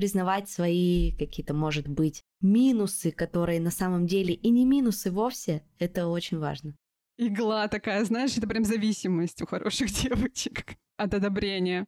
[0.00, 6.06] признавать свои какие-то, может быть, минусы, которые на самом деле и не минусы вовсе, это
[6.06, 6.74] очень важно.
[7.18, 11.86] Игла такая, знаешь, это прям зависимость у хороших девочек от одобрения.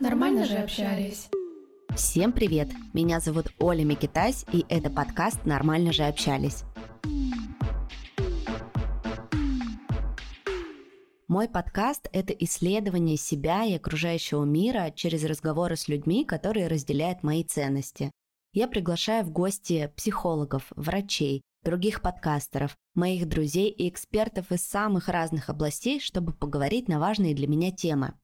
[0.00, 1.28] Нормально же общались.
[1.94, 2.68] Всем привет!
[2.94, 6.64] Меня зовут Оля Микитась, и это подкаст «Нормально же общались».
[11.38, 17.44] Мой подкаст– это исследование себя и окружающего мира через разговоры с людьми, которые разделяют мои
[17.44, 18.10] ценности.
[18.52, 25.48] Я приглашаю в гости психологов, врачей, других подкастеров, моих друзей и экспертов из самых разных
[25.48, 28.14] областей, чтобы поговорить на важные для меня темы.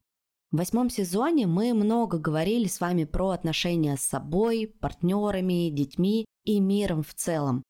[0.50, 6.58] В восьмом сезоне мы много говорили с вами про отношения с собой, партнерами, детьми и
[6.58, 7.62] миром в целом.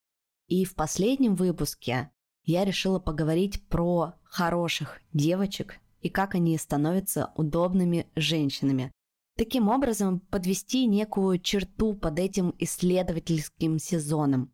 [0.48, 2.10] И в последнем выпуске
[2.44, 8.90] я решила поговорить про хороших девочек и как они становятся удобными женщинами.
[9.38, 14.52] Таким образом, подвести некую черту под этим исследовательским сезоном.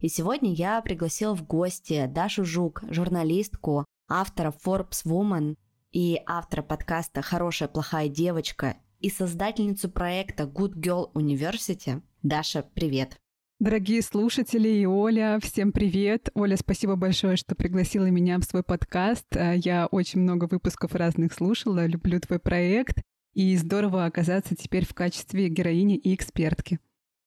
[0.00, 5.56] И сегодня я пригласила в гости Дашу Жук, журналистку, автора Forbes Woman
[5.92, 12.02] и автора подкаста «Хорошая плохая девочка» и создательницу проекта Good Girl University.
[12.22, 13.16] Даша, привет!
[13.62, 16.30] Дорогие слушатели и Оля, всем привет.
[16.34, 19.24] Оля, спасибо большое, что пригласила меня в свой подкаст.
[19.36, 23.00] А, я очень много выпусков разных слушала, люблю твой проект.
[23.34, 26.80] И здорово оказаться теперь в качестве героини и экспертки.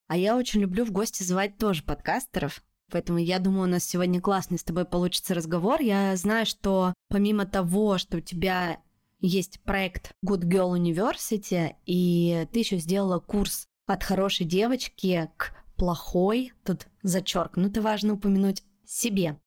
[0.09, 2.65] А я очень люблю в гости звать тоже подкастеров.
[2.91, 5.79] Поэтому я думаю, у нас сегодня классный с тобой получится разговор.
[5.79, 8.79] Я знаю, что помимо того, что у тебя
[9.21, 16.53] есть проект Good Girl University, и ты еще сделала курс от хорошей девочки к плохой,
[16.63, 19.39] тут зачеркнуто важно упомянуть, себе.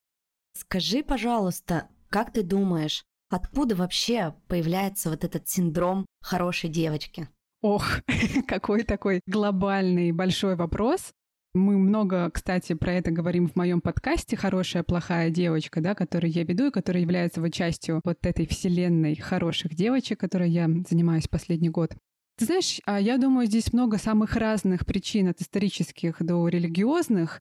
[0.55, 7.29] Скажи, пожалуйста, как ты думаешь, откуда вообще появляется вот этот синдром хорошей девочки?
[7.63, 7.85] Ох,
[8.47, 11.13] какой такой глобальный большой вопрос.
[11.55, 16.45] Мы много, кстати, про это говорим в моем подкасте «Хорошая, плохая девочка», да, который я
[16.45, 21.71] веду и который является вот частью вот этой вселенной хороших девочек, которой я занимаюсь последний
[21.71, 21.97] год.
[22.39, 27.41] Ты знаешь, а я думаю, здесь много самых разных причин от исторических до религиозных.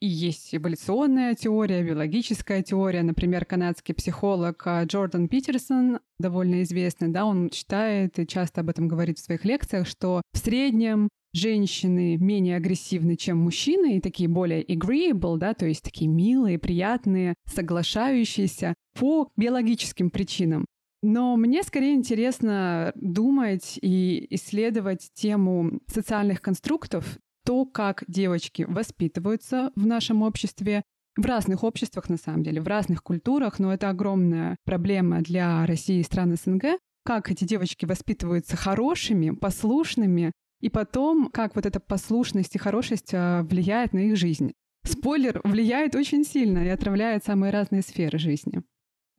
[0.00, 3.02] И есть эволюционная теория, биологическая теория.
[3.02, 8.86] Например, канадский психолог а, Джордан Питерсон, довольно известный, да, он считает и часто об этом
[8.86, 14.62] говорит в своих лекциях, что в среднем женщины менее агрессивны, чем мужчины, и такие более
[14.62, 20.66] agreeable, да, то есть такие милые, приятные, соглашающиеся по биологическим причинам.
[21.06, 29.84] Но мне скорее интересно думать и исследовать тему социальных конструктов, то, как девочки воспитываются в
[29.84, 30.82] нашем обществе,
[31.14, 36.00] в разных обществах, на самом деле, в разных культурах, но это огромная проблема для России
[36.00, 40.32] и стран СНГ, как эти девочки воспитываются хорошими, послушными,
[40.62, 44.54] и потом, как вот эта послушность и хорошесть а, влияет на их жизнь.
[44.86, 48.62] Спойлер, влияет очень сильно и отравляет самые разные сферы жизни.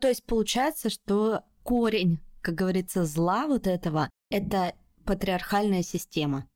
[0.02, 6.48] То есть получается, что корень, как говорится, зла вот этого— это патриархальная система.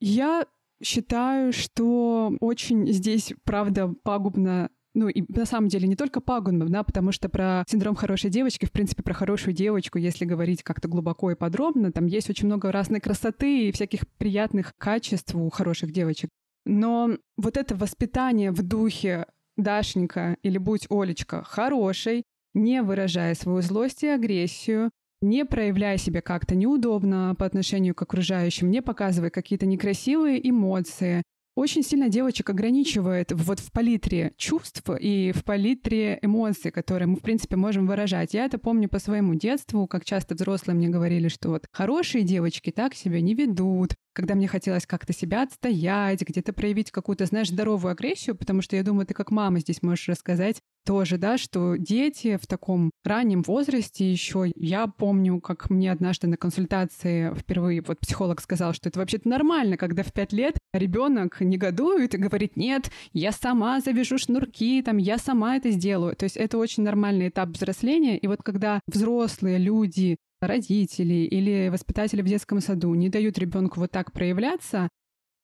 [0.00, 0.46] Я
[0.82, 6.82] считаю, что очень здесь, правда, пагубно ну и на самом деле не только пагубно, да,
[6.82, 11.30] потому что про синдром хорошей девочки, в принципе, про хорошую девочку, если говорить как-то глубоко
[11.30, 16.28] и подробно, там есть очень много разной красоты и всяких приятных качеств у хороших девочек.
[16.66, 19.24] Но вот это воспитание в духе
[19.56, 22.24] Дашенька или будь Олечка хорошей,
[22.54, 24.90] не выражая свою злость и агрессию,
[25.20, 31.22] не проявляя себя как-то неудобно по отношению к окружающим, не показывая какие-то некрасивые эмоции,
[31.54, 37.20] очень сильно девочек ограничивает вот в палитре чувств и в палитре эмоций, которые мы, в
[37.20, 38.32] принципе, можем выражать.
[38.32, 42.70] Я это помню по своему детству, как часто взрослые мне говорили, что вот хорошие девочки
[42.70, 47.92] так себя не ведут, когда мне хотелось как-то себя отстоять, где-то проявить какую-то, знаешь, здоровую
[47.92, 52.36] агрессию, потому что я думаю, ты как мама здесь можешь рассказать, тоже, да, что дети
[52.36, 58.40] в таком раннем возрасте еще, я помню, как мне однажды на консультации впервые вот психолог
[58.40, 63.32] сказал, что это вообще-то нормально, когда в пять лет ребенок негодует и говорит, нет, я
[63.32, 66.16] сама завяжу шнурки, там, я сама это сделаю.
[66.16, 68.18] То есть это очень нормальный этап взросления.
[68.18, 73.90] И вот когда взрослые люди родители или воспитатели в детском саду не дают ребенку вот
[73.90, 74.88] так проявляться,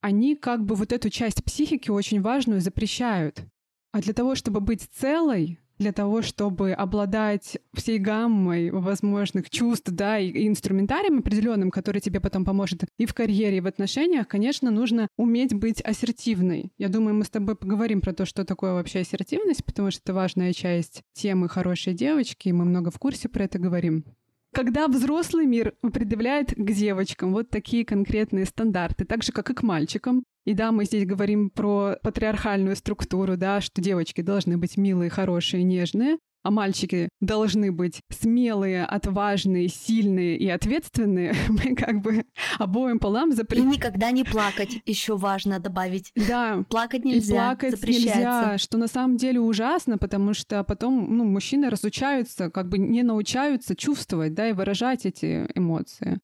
[0.00, 3.44] они как бы вот эту часть психики очень важную запрещают.
[3.92, 10.18] А для того, чтобы быть целой, для того, чтобы обладать всей гаммой возможных чувств, да,
[10.18, 14.70] и, и инструментарием определенным, который тебе потом поможет и в карьере, и в отношениях, конечно,
[14.70, 16.72] нужно уметь быть ассертивной.
[16.78, 20.14] Я думаю, мы с тобой поговорим про то, что такое вообще ассертивность, потому что это
[20.14, 24.04] важная часть темы «Хорошие девочки», и мы много в курсе про это говорим
[24.50, 29.62] когда взрослый мир предъявляет к девочкам вот такие конкретные стандарты, так же, как и к
[29.62, 30.24] мальчикам.
[30.48, 35.62] И да, мы здесь говорим про патриархальную структуру, да, что девочки должны быть милые, хорошие,
[35.62, 42.24] нежные, а мальчики должны быть смелые, отважные, сильные и ответственные, мы как бы
[42.58, 43.70] обоим полам запрещаем.
[43.70, 46.12] И никогда не плакать, еще важно добавить.
[46.16, 46.64] Да.
[46.70, 51.68] Плакать нельзя, и плакать нельзя, что на самом деле ужасно, потому что потом ну, мужчины
[51.68, 56.20] разучаются, как бы не научаются чувствовать, да, и выражать эти эмоции.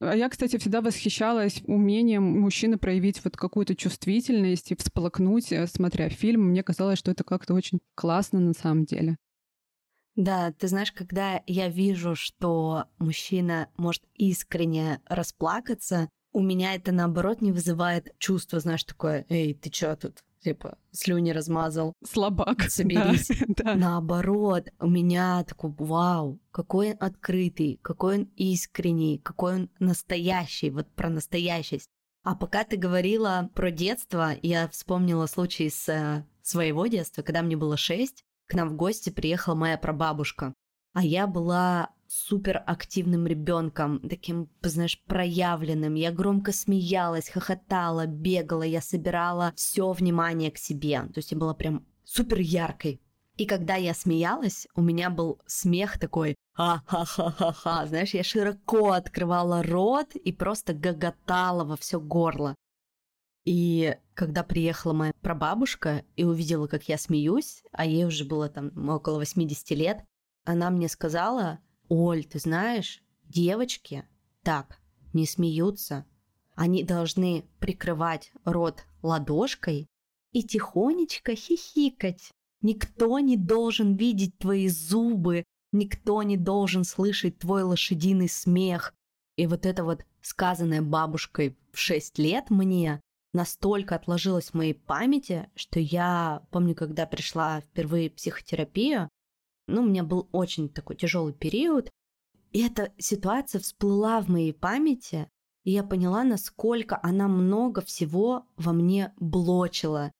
[0.00, 6.08] А я, кстати, всегда восхищалась умением мужчины проявить вот какую-то чувствительность и всплакнуть, э, смотря
[6.08, 6.48] фильм.
[6.50, 9.16] Мне казалось, что это как-то очень классно на самом деле.
[10.16, 17.40] Да, ты знаешь, когда я вижу, что мужчина может искренне расплакаться, у меня это наоборот
[17.40, 20.23] не вызывает чувство, знаешь, такое, эй, ты чё тут?
[20.44, 21.94] Типа, слюни размазал.
[22.04, 22.64] Слабак.
[22.68, 23.30] Соберись.
[23.48, 23.74] Да.
[23.74, 30.86] Наоборот, у меня такой, вау, какой он открытый, какой он искренний, какой он настоящий, вот
[30.88, 31.88] про настоящесть.
[32.24, 37.56] А пока ты говорила про детство, я вспомнила случай с э, своего детства, когда мне
[37.56, 40.52] было шесть, к нам в гости приехала моя прабабушка.
[40.92, 45.94] А я была супер активным ребенком, таким, знаешь, проявленным.
[45.94, 51.02] Я громко смеялась, хохотала, бегала, я собирала все внимание к себе.
[51.02, 53.00] То есть я была прям супер яркой.
[53.36, 57.86] И когда я смеялась, у меня был смех такой ха-ха-ха-ха-ха.
[57.86, 62.54] Знаешь, я широко открывала рот и просто гоготала во все горло.
[63.44, 68.88] И когда приехала моя прабабушка и увидела, как я смеюсь, а ей уже было там
[68.88, 70.04] около 80 лет,
[70.44, 71.58] она мне сказала,
[71.88, 74.04] Оль, ты знаешь, девочки
[74.42, 74.80] так
[75.12, 76.06] не смеются.
[76.54, 79.88] Они должны прикрывать рот ладошкой
[80.32, 82.30] и тихонечко хихикать.
[82.62, 88.94] Никто не должен видеть твои зубы, никто не должен слышать твой лошадиный смех.
[89.36, 93.00] И вот это вот сказанное бабушкой в 6 лет мне
[93.32, 99.10] настолько отложилось в моей памяти, что я помню, когда пришла впервые в психотерапию,
[99.66, 101.90] ну, у меня был очень такой тяжелый период,
[102.52, 105.28] и эта ситуация всплыла в моей памяти,
[105.64, 110.12] и я поняла, насколько она много всего во мне блочила.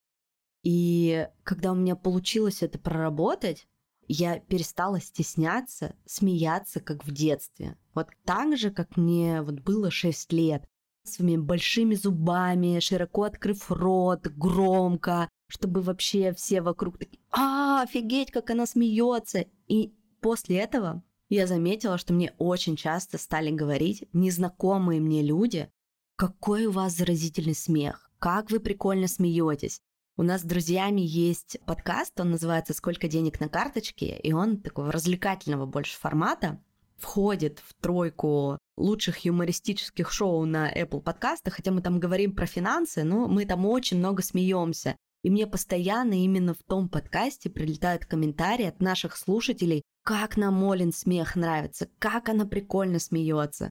[0.62, 3.67] И когда у меня получилось это проработать,
[4.08, 7.76] я перестала стесняться, смеяться, как в детстве.
[7.94, 10.67] Вот так же, как мне вот было 6 лет
[11.05, 18.50] своими большими зубами, широко открыв рот, громко, чтобы вообще все вокруг такие, а, офигеть, как
[18.50, 19.46] она смеется.
[19.68, 25.70] И после этого я заметила, что мне очень часто стали говорить незнакомые мне люди,
[26.16, 29.80] какой у вас заразительный смех, как вы прикольно смеетесь.
[30.16, 34.90] У нас с друзьями есть подкаст, он называется «Сколько денег на карточке», и он такого
[34.90, 36.60] развлекательного больше формата,
[36.96, 43.04] входит в тройку лучших юмористических шоу на Apple подкастах, хотя мы там говорим про финансы,
[43.04, 44.96] но мы там очень много смеемся.
[45.25, 50.93] И мне постоянно именно в том подкасте прилетают комментарии от наших слушателей, как нам Молин
[50.93, 53.71] смех нравится, как она прикольно смеется.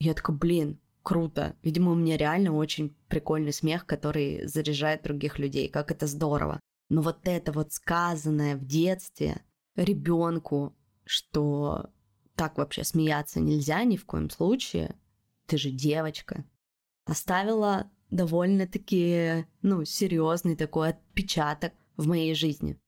[0.00, 1.56] Я такая, блин, круто.
[1.62, 5.68] Видимо, у меня реально очень прикольный смех, который заряжает других людей.
[5.68, 6.58] Как это здорово.
[6.88, 9.42] Но вот это вот сказанное в детстве
[9.76, 10.74] ребенку,
[11.04, 11.90] что
[12.34, 14.96] так вообще смеяться нельзя ни в коем случае.
[15.48, 16.46] Ты же девочка.
[17.04, 22.78] Оставила довольно-таки, ну, серьезный такой отпечаток в моей жизни.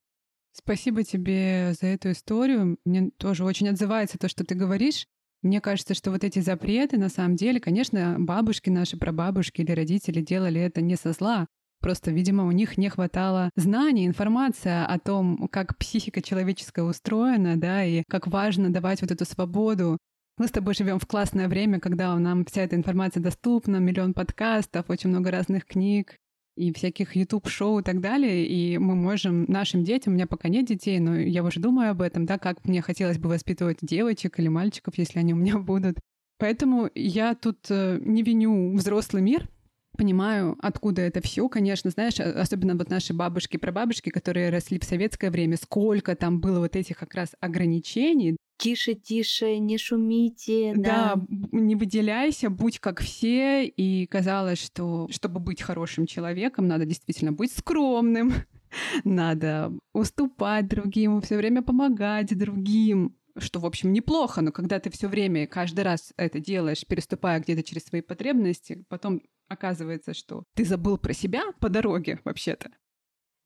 [0.53, 2.79] Спасибо тебе за эту историю.
[2.85, 5.07] Мне тоже очень отзывается то, что ты говоришь.
[5.43, 10.23] Мне кажется, что вот эти запреты, на самом деле, конечно, бабушки наши, прабабушки или родители
[10.23, 11.47] делали это не со зла,
[11.81, 17.85] Просто, видимо, у них не хватало знаний, информации о том, как психика человеческая устроена, да,
[17.85, 19.99] и как важно давать вот эту свободу.
[20.39, 24.91] Мы с тобой живем в классное время, когда нам вся эта информация доступна, миллион подкастов,
[24.91, 26.17] очень много разных книг
[26.57, 30.67] и всяких YouTube-шоу и так далее, и мы можем нашим детям, у меня пока нет
[30.67, 34.49] детей, но я уже думаю об этом, да, как мне хотелось бы воспитывать девочек или
[34.49, 35.99] мальчиков, если они у меня будут.
[36.39, 39.49] Поэтому я тут э, не виню взрослый мир,
[39.97, 45.31] понимаю, откуда это все, конечно, знаешь, особенно вот наши бабушки, прабабушки, которые росли в советское
[45.31, 48.37] время, сколько там было вот этих как раз ограничений.
[48.59, 50.73] Тише, тише, не шумите.
[50.77, 53.67] Да, да не выделяйся, будь как все.
[53.67, 58.33] И казалось, что чтобы быть хорошим человеком, надо действительно быть скромным,
[59.05, 65.09] надо уступать другим, все время помогать другим, что, в общем, неплохо, но когда ты все
[65.09, 70.99] время, каждый раз это делаешь, переступая где-то через свои потребности, потом оказывается, что ты забыл
[70.99, 72.71] про себя по дороге вообще-то.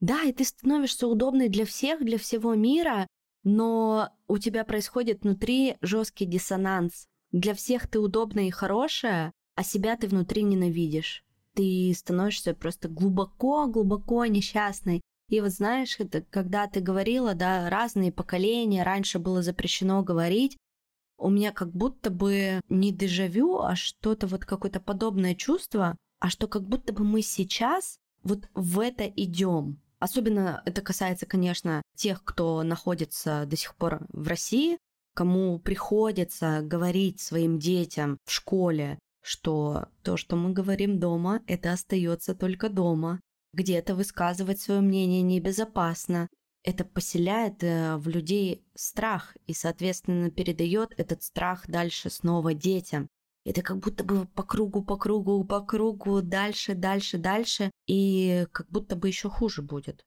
[0.00, 3.06] Да, и ты становишься удобной для всех, для всего мира,
[3.42, 7.06] но у тебя происходит внутри жесткий диссонанс.
[7.32, 11.24] Для всех ты удобная и хорошая, а себя ты внутри ненавидишь.
[11.54, 15.00] Ты становишься просто глубоко-глубоко несчастной.
[15.28, 20.56] И вот знаешь, это когда ты говорила, да, разные поколения, раньше было запрещено говорить,
[21.18, 26.48] у меня как будто бы не дежавю, а что-то вот какое-то подобное чувство, а что
[26.48, 29.80] как будто бы мы сейчас вот в это идем.
[30.00, 34.78] Особенно это касается, конечно, тех, кто находится до сих пор в России,
[35.14, 42.34] кому приходится говорить своим детям в школе, что то, что мы говорим дома, это остается
[42.34, 43.20] только дома,
[43.52, 46.28] где-то высказывать свое мнение небезопасно.
[46.62, 53.08] Это поселяет э, в людей страх и, соответственно, передает этот страх дальше снова детям.
[53.44, 58.68] Это как будто бы по кругу, по кругу, по кругу, дальше, дальше, дальше, и как
[58.68, 60.04] будто бы еще хуже будет.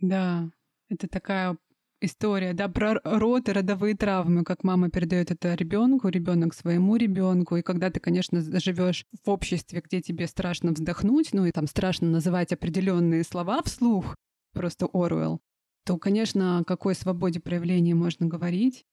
[0.00, 0.50] Да,
[0.88, 1.56] это такая
[2.00, 7.56] история, да, про род и родовые травмы, как мама передает это ребенку, ребенок своему ребенку.
[7.56, 12.08] И когда ты, конечно, живешь в обществе, где тебе страшно вздохнуть, ну и там страшно
[12.08, 14.14] называть определенные слова вслух,
[14.52, 15.40] просто Оруэлл,
[15.84, 18.84] то, конечно, о какой свободе проявления можно говорить.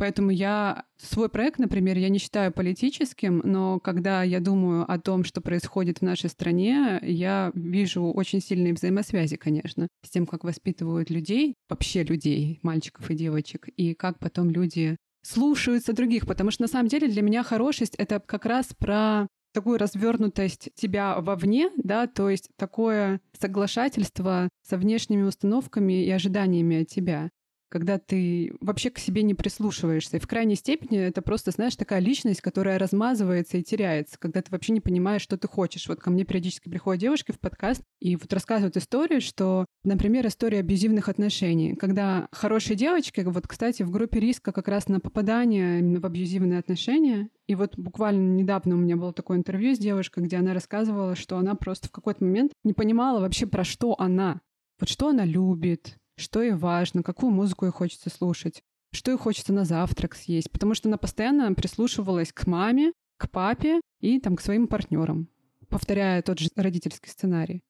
[0.00, 5.24] Поэтому я свой проект, например, я не считаю политическим, но когда я думаю о том,
[5.24, 11.10] что происходит в нашей стране, я вижу очень сильные взаимосвязи, конечно, с тем, как воспитывают
[11.10, 16.68] людей, вообще людей, мальчиков и девочек, и как потом люди слушаются других, потому что на
[16.68, 22.30] самом деле для меня хорошесть— это как раз про такую развернутость тебя вовне, да, то
[22.30, 27.28] есть такое соглашательство со внешними установками и ожиданиями от тебя
[27.70, 30.16] когда ты вообще к себе не прислушиваешься.
[30.16, 34.50] И в крайней степени это просто, знаешь, такая личность, которая размазывается и теряется, когда ты
[34.50, 35.88] вообще не понимаешь, что ты хочешь.
[35.88, 40.58] Вот ко мне периодически приходят девушки в подкаст и вот рассказывают историю, что, например, история
[40.58, 46.04] абьюзивных отношений, когда хорошие девочки, вот, кстати, в группе риска как раз на попадание в
[46.04, 50.54] абьюзивные отношения, и вот буквально недавно у меня было такое интервью с девушкой, где она
[50.54, 54.40] рассказывала, что она просто в какой-то момент не понимала вообще, про что она.
[54.80, 58.62] Вот что она любит, что ей важно, какую музыку ей хочется слушать,
[58.92, 63.80] что ей хочется на завтрак съесть, потому что она постоянно прислушивалась к маме, к папе
[64.00, 65.28] и там к своим партнерам,
[65.68, 67.62] повторяя тот же родительский сценарий.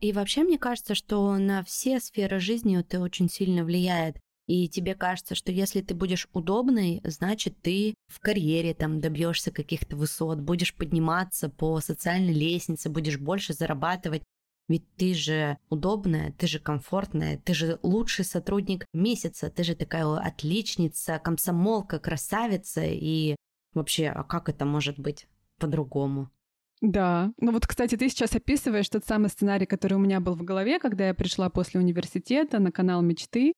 [0.00, 4.18] И вообще мне кажется, что на все сферы жизни это очень сильно влияет.
[4.46, 9.96] И тебе кажется, что если ты будешь удобной, значит ты в карьере там добьешься каких-то
[9.96, 14.22] высот, будешь подниматься по социальной лестнице, будешь больше зарабатывать.
[14.68, 20.06] Ведь ты же удобная, ты же комфортная, ты же лучший сотрудник месяца, ты же такая
[20.16, 22.82] отличница, комсомолка, красавица.
[22.84, 23.36] И
[23.74, 26.30] вообще, а как это может быть по-другому?
[26.80, 27.32] Да.
[27.40, 30.78] Ну вот, кстати, ты сейчас описываешь тот самый сценарий, который у меня был в голове,
[30.78, 33.52] когда я пришла после университета на канал «Мечты».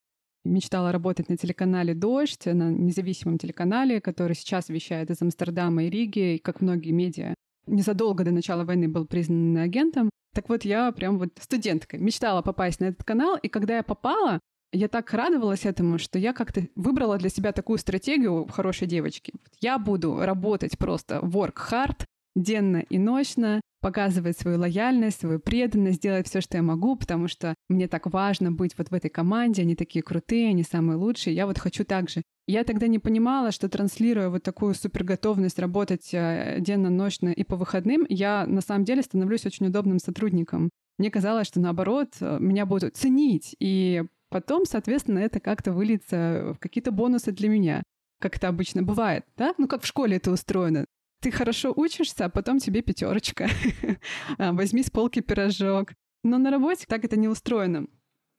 [0.45, 6.39] Мечтала работать на телеканале «Дождь», на независимом телеканале, который сейчас вещает из Амстердама и Риги,
[6.41, 7.33] как многие медиа,
[7.69, 10.09] незадолго до начала войны был признан агентом.
[10.33, 14.39] Так вот, я прям вот студентка, мечтала попасть на этот канал, и когда я попала,
[14.71, 19.33] я так радовалась этому, что я как-то выбрала для себя такую стратегию хорошей девочки.
[19.59, 22.05] Я буду работать просто work hard,
[22.35, 27.55] денно и ночно, показывать свою лояльность, свою преданность, делать все, что я могу, потому что
[27.69, 31.45] мне так важно быть вот в этой команде, они такие крутые, они самые лучшие, я
[31.45, 32.21] вот хочу так же.
[32.47, 37.55] Я тогда не понимала, что транслируя вот такую суперготовность работать э, денно, ночно и по
[37.55, 40.69] выходным, я на самом деле становлюсь очень удобным сотрудником.
[40.97, 46.59] Мне казалось, что наоборот, э, меня будут ценить, и потом, соответственно, это как-то выльется в
[46.59, 47.83] какие-то бонусы для меня
[48.21, 49.53] как это обычно бывает, да?
[49.57, 50.85] Ну, как в школе это устроено
[51.19, 53.49] ты хорошо учишься, а потом тебе пятерочка.
[54.37, 55.93] А, возьми с полки пирожок.
[56.23, 57.87] Но на работе так это не устроено.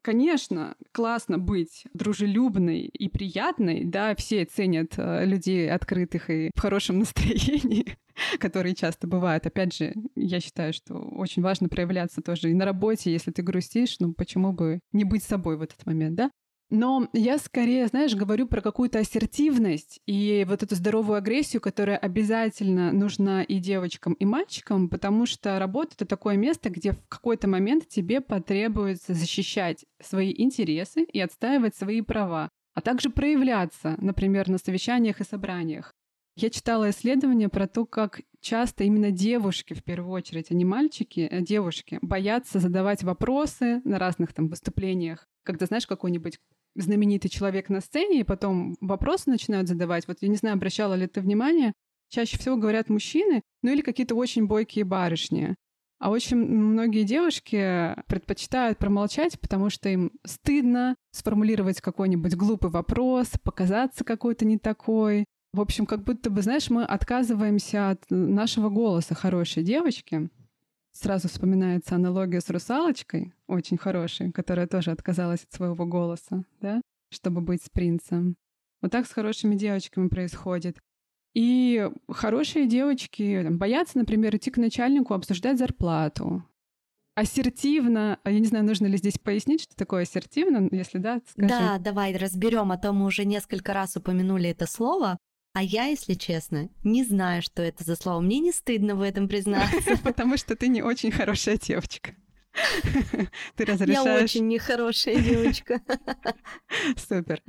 [0.03, 6.99] Конечно, классно быть дружелюбной и приятной, да, все ценят э, людей открытых и в хорошем
[7.01, 7.99] настроении,
[8.39, 9.47] которые часто бывают.
[9.47, 13.97] Опять же, я считаю, что очень важно проявляться тоже и на работе, если ты грустишь,
[13.99, 16.31] ну почему бы не быть собой в этот момент, да?
[16.71, 22.93] Но я скорее, знаешь, говорю про какую-то ассертивность и вот эту здоровую агрессию, которая обязательно
[22.93, 27.89] нужна и девочкам, и мальчикам, потому что работа— это такое место, где в какой-то момент
[27.89, 35.21] тебе потребуется защищать свои интересы и отстаивать свои права, а также проявляться, например, на совещаниях
[35.21, 35.93] и собраниях.
[36.37, 41.29] Я читала исследования про то, как часто именно девушки, в первую очередь, а не мальчики,
[41.31, 45.27] а девушки, боятся задавать вопросы на разных там выступлениях.
[45.43, 46.39] Когда знаешь какой-нибудь
[46.75, 50.07] знаменитый человек на сцене, и потом вопросы начинают задавать.
[50.09, 51.73] Вот я не знаю, обращала ли ты внимание,
[52.09, 55.55] чаще всего говорят мужчины, ну или какие-то очень бойкие барышни.
[55.99, 64.03] А очень многие девушки предпочитают промолчать, потому что им стыдно сформулировать какой-нибудь глупый вопрос, показаться
[64.03, 65.27] какой-то не такой.
[65.53, 70.31] В общем, как будто бы, знаешь, мы отказываемся от нашего голоса хорошей девочки.
[70.93, 76.81] Сразу вспоминается аналогия с русалочкой, очень хорошей, которая тоже отказалась от своего голоса, да,
[77.11, 78.37] чтобы быть с принцем.
[78.83, 80.79] Вот так с хорошими девочками происходит.
[81.35, 86.45] И хорошие девочки там, боятся, например, идти к начальнику обсуждать зарплату.
[87.15, 91.49] Ассертивно, а я не знаю, нужно ли здесь пояснить, что такое ассертивно, если да, скажи.
[91.49, 95.19] Да, давай разберем, а то мы уже несколько раз упомянули это слово.
[95.52, 98.21] А я, если честно, не знаю, что это за слово.
[98.21, 99.97] Мне не стыдно в этом признаться.
[100.04, 102.14] Потому что ты не очень хорошая девочка.
[103.57, 104.07] Ты разрешаешь...
[104.07, 105.80] Я очень нехорошая девочка.
[106.97, 107.40] Супер.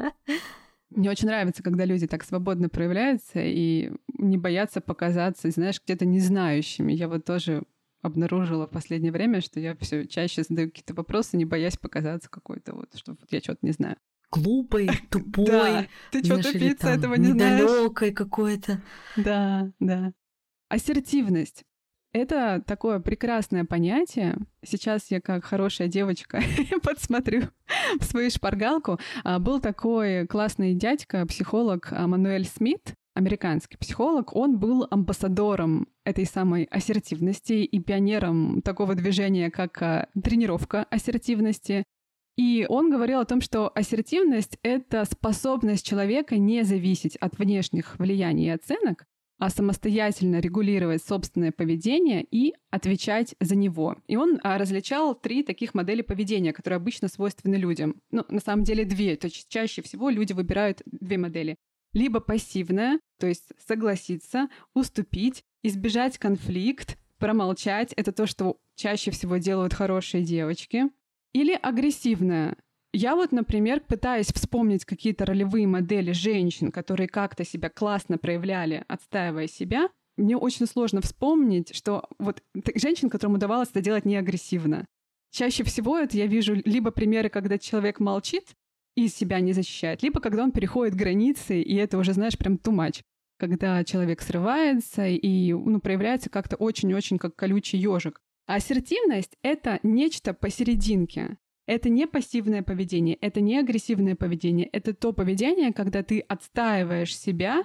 [0.91, 6.93] Мне очень нравится, когда люди так свободно проявляются и не боятся показаться, знаешь, где-то незнающими.
[6.93, 7.63] Я вот тоже
[8.03, 12.75] обнаружила в последнее время, что я все чаще задаю какие-то вопросы, не боясь показаться какой-то
[12.75, 13.98] вот, что вот я что-то не знаю
[14.32, 15.46] глупый, тупой.
[15.46, 17.62] Да, ты что, тупица, этого не знаешь.
[17.62, 18.82] Недалекой какой-то.
[19.16, 20.14] Да, да.
[20.70, 21.64] Ассертивность.
[22.14, 24.38] Это такое прекрасное понятие.
[24.66, 26.42] Сейчас я как хорошая девочка
[26.84, 27.44] подсмотрю
[28.00, 29.00] в свою шпаргалку.
[29.24, 34.36] А, был такой классный дядька, психолог Мануэль Смит, американский психолог.
[34.36, 41.86] Он был амбассадором этой самой ассертивности и пионером такого движения, как а, тренировка ассертивности.
[42.38, 48.48] И он говорил о том, что ассертивность— это способность человека не зависеть от внешних влияний
[48.48, 49.06] и оценок,
[49.42, 53.98] а самостоятельно регулировать собственное поведение и отвечать за него.
[54.08, 57.96] И он а, различал три таких модели поведения, которые обычно свойственны людям.
[58.12, 59.16] Ну, на самом деле две.
[59.16, 61.56] То есть чаще всего люди выбирают две модели.
[61.94, 67.94] Либо пассивная, то есть согласиться, уступить, избежать конфликт, промолчать.
[67.94, 70.84] Это то, что чаще всего делают хорошие девочки.
[71.34, 72.58] Или агрессивная.
[72.94, 79.48] Я вот, например, пытаясь вспомнить какие-то ролевые модели женщин, которые как-то себя классно проявляли, отстаивая
[79.48, 82.44] себя, мне очень сложно вспомнить, что вот
[82.75, 84.86] женщин, которым удавалось это делать не агрессивно.
[85.32, 88.44] Чаще всего это я вижу либо примеры, когда человек молчит
[88.96, 93.01] и себя не защищает, либо когда он переходит границы, и это уже, знаешь, прям much.
[93.40, 98.20] Когда человек срывается и ну, проявляется как-то очень-очень как колючий ежик.
[98.53, 101.37] Ассертивность— это нечто посерединке.
[101.68, 107.64] Это не пассивное поведение, это не агрессивное поведение, это то поведение, когда ты отстаиваешь себя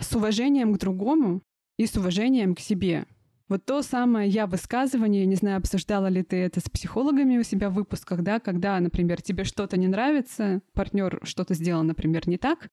[0.00, 1.42] с уважением к другому
[1.78, 3.06] и с уважением к себе.
[3.48, 7.70] Вот то самое я высказывание, не знаю, обсуждала ли ты это с психологами у себя
[7.70, 12.66] в выпусках, да, когда, например, тебе что-то не нравится, партнер что-то сделал, например, не так,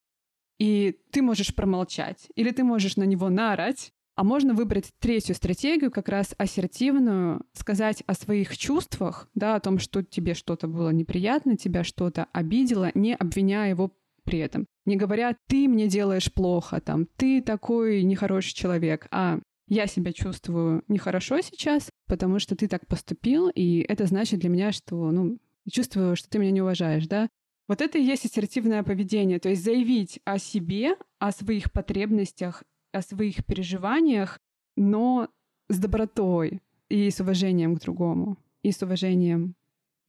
[0.58, 5.90] и ты можешь промолчать, или ты можешь на него наорать, а можно выбрать третью стратегию,
[5.90, 11.58] как раз ассертивную, сказать о своих чувствах, да, о том, что тебе что-то было неприятно,
[11.58, 13.92] тебя что-то обидело, не обвиняя его
[14.24, 14.68] при этом.
[14.86, 20.84] Не говоря, ты мне делаешь плохо, там, ты такой нехороший человек, а я себя чувствую
[20.88, 26.16] нехорошо сейчас, потому что ты так поступил, и это значит для меня, что, ну, чувствую,
[26.16, 27.28] что ты меня не уважаешь, да.
[27.68, 33.02] Вот это и есть ассертивное поведение, то есть заявить о себе, о своих потребностях о
[33.02, 34.40] своих переживаниях,
[34.76, 35.30] но
[35.70, 39.56] с добротой и с уважением к другому, и с уважением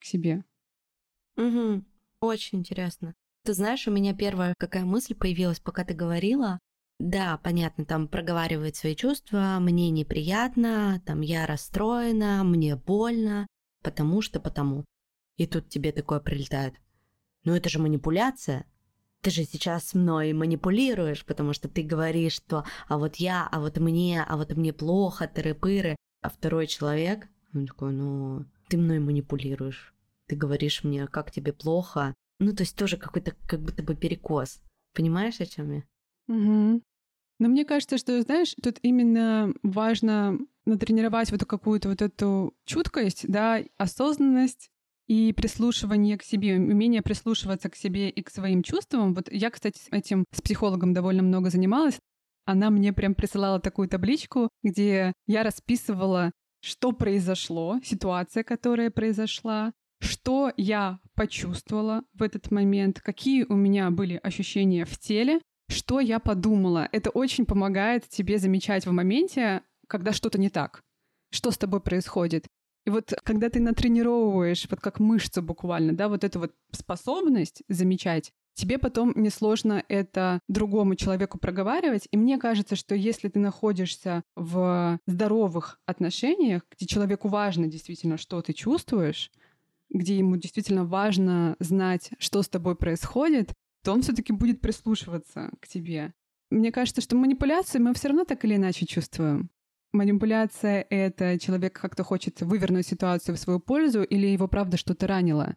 [0.01, 0.45] к себе.
[1.37, 1.85] Угу.
[2.21, 3.15] Очень интересно.
[3.45, 6.59] Ты знаешь, у меня первая какая мысль появилась, пока ты говорила.
[6.99, 13.49] Да, понятно, там проговаривать свои чувства, мне неприятно, там я расстроена, мне больно,
[13.83, 14.85] потому что потому.
[15.37, 16.75] И тут тебе такое прилетает.
[17.45, 18.67] Ну это же манипуляция
[19.23, 23.79] ты же сейчас мной манипулируешь, потому что ты говоришь, что а вот я, а вот
[23.79, 25.97] мне, а вот мне плохо, тыры-пыры.
[26.23, 29.95] А второй человек, он такой, ну, ты мной манипулируешь.
[30.29, 32.15] Ты говоришь мне, как тебе плохо.
[32.41, 34.61] Ну, то есть тоже какой-то как будто бы перекос.
[34.95, 35.83] Понимаешь, о чем я?
[36.29, 36.83] Угу.
[37.39, 43.63] Но мне кажется, что, знаешь, тут именно важно натренировать вот какую-то вот эту чуткость, да,
[43.77, 44.71] осознанность,
[45.07, 49.15] и прислушивание к себе, умение прислушиваться к себе и к своим чувствам.
[49.15, 51.99] Вот я, кстати, этим с психологом довольно много занималась.
[52.45, 60.53] Она мне прям присылала такую табличку, где я расписывала, что произошло, ситуация, которая произошла, что
[60.57, 66.89] я почувствовала в этот момент, какие у меня были ощущения в теле, что я подумала.
[66.93, 70.83] Это очень помогает тебе замечать в моменте, когда что-то не так,
[71.31, 72.47] что с тобой происходит.
[72.85, 78.33] И вот когда ты натренировываешь, вот как мышцу буквально, да, вот эту вот способность замечать,
[78.55, 82.09] тебе потом несложно это другому человеку проговаривать.
[82.11, 88.43] И мне кажется, что если ты находишься в здоровых отношениях, где человеку важно действительно, что
[88.43, 89.31] ты чувствуешь,
[89.91, 93.53] где ему действительно важно знать, что с тобой происходит,
[93.85, 96.15] то он все-таки будет прислушиваться к тебе.
[96.51, 99.51] Мне кажется, что манипуляции мы все равно так или иначе чувствуем.
[99.93, 105.55] Манипуляция— это человек как-то хочет вывернуть ситуацию в свою пользу или его правда что-то ранило.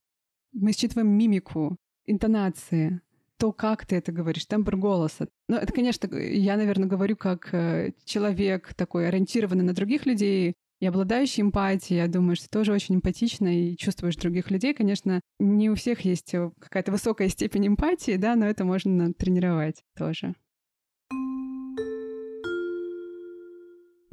[0.52, 3.02] Мы считываем мимику, интонации,
[3.38, 5.28] то, как ты это говоришь, тембр голоса.
[5.48, 10.86] Ну, это, конечно, я, наверное, говорю как э, человек такой ориентированный на других людей и
[10.86, 12.02] обладающий эмпатией.
[12.02, 14.74] Я думаю, что тоже очень эмпатично и чувствуешь других людей.
[14.74, 19.84] Конечно, не у всех есть э, какая-то высокая степень эмпатии, да, но это можно тренировать
[19.98, 20.36] тоже.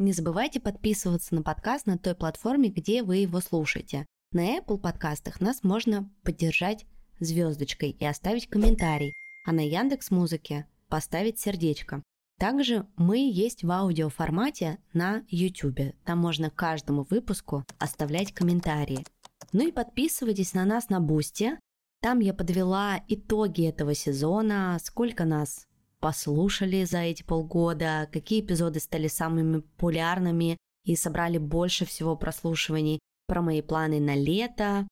[0.03, 4.05] Не забывайте подписываться на подкаст на той платформе, где вы его слушаете.
[4.33, 6.87] На Apple подкастах нас можно поддержать
[7.21, 9.12] звездочкой и оставить комментарий,
[9.47, 12.03] а на Яндекс Музыке поставить сердечко.
[12.41, 15.95] Также мы есть в аудиоформате на YouTube.
[16.05, 19.07] Там можно каждому выпуску оставлять комментарии.
[19.53, 21.61] Ну и подписывайтесь на нас на Бусте.
[22.01, 25.69] Там я подвела итоги этого сезона, сколько нас
[26.03, 33.41] послушали за эти полгода, какие эпизоды стали самыми популярными и собрали больше всего прослушиваний, про
[33.41, 34.87] мои планы на лето,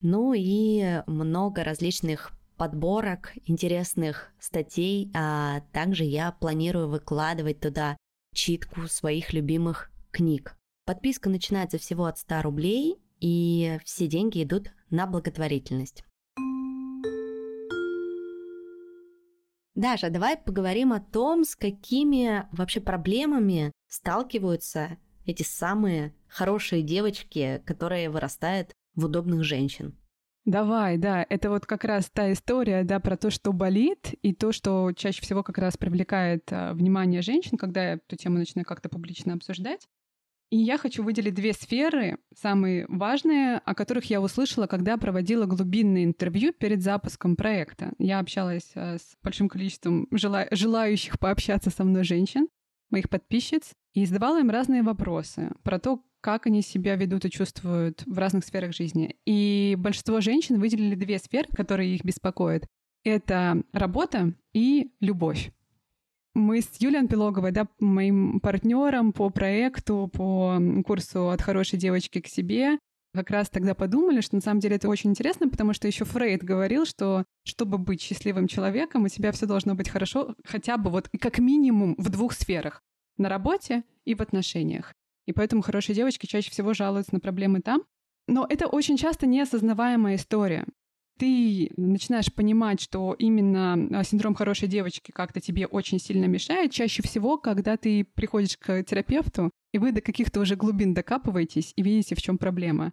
[0.00, 7.96] ну и много различных подборок интересных статей, а также я планирую выкладывать туда
[8.32, 10.56] читку своих любимых книг.
[10.86, 16.04] Подписка начинается всего от 100 рублей, и все деньги идут на благотворительность.
[19.74, 28.08] Даша, давай поговорим о том, с какими вообще проблемами сталкиваются эти самые хорошие девочки, которые
[28.08, 29.98] вырастают в удобных женщин.
[30.44, 34.52] Давай, да, это вот как раз та история, да, про то, что болит, и то,
[34.52, 38.90] что чаще всего как раз привлекает а, внимание женщин, когда я эту тему начинаю как-то
[38.90, 39.88] публично обсуждать.
[40.54, 46.04] И я хочу выделить две сферы, самые важные, о которых я услышала, когда проводила глубинное
[46.04, 47.90] интервью перед запуском проекта.
[47.98, 52.46] Я общалась э, с большим количеством жела- желающих пообщаться со мной женщин,
[52.90, 58.04] моих подписчиц, и задавала им разные вопросы про то, как они себя ведут и чувствуют
[58.06, 59.16] в разных сферах жизни.
[59.26, 62.64] И большинство женщин выделили две сферы, которые их беспокоят.
[63.02, 65.50] Это работа и любовь
[66.34, 72.26] мы с Юлией Анпилоговой, да, моим партнером по проекту, по курсу «От хорошей девочки к
[72.26, 72.78] себе»,
[73.14, 76.42] как раз тогда подумали, что на самом деле это очень интересно, потому что еще Фрейд
[76.42, 81.08] говорил, что чтобы быть счастливым человеком, у тебя все должно быть хорошо хотя бы вот
[81.20, 82.82] как минимум в двух сферах—
[83.16, 84.92] на работе и в отношениях.
[85.26, 87.84] И поэтому хорошие девочки чаще всего жалуются на проблемы там.
[88.26, 90.66] Но это очень часто неосознаваемая история
[91.18, 97.02] ты начинаешь понимать, что именно а, синдром хорошей девочки как-то тебе очень сильно мешает, чаще
[97.02, 102.14] всего, когда ты приходишь к терапевту, и вы до каких-то уже глубин докапываетесь и видите,
[102.14, 102.92] в чем проблема.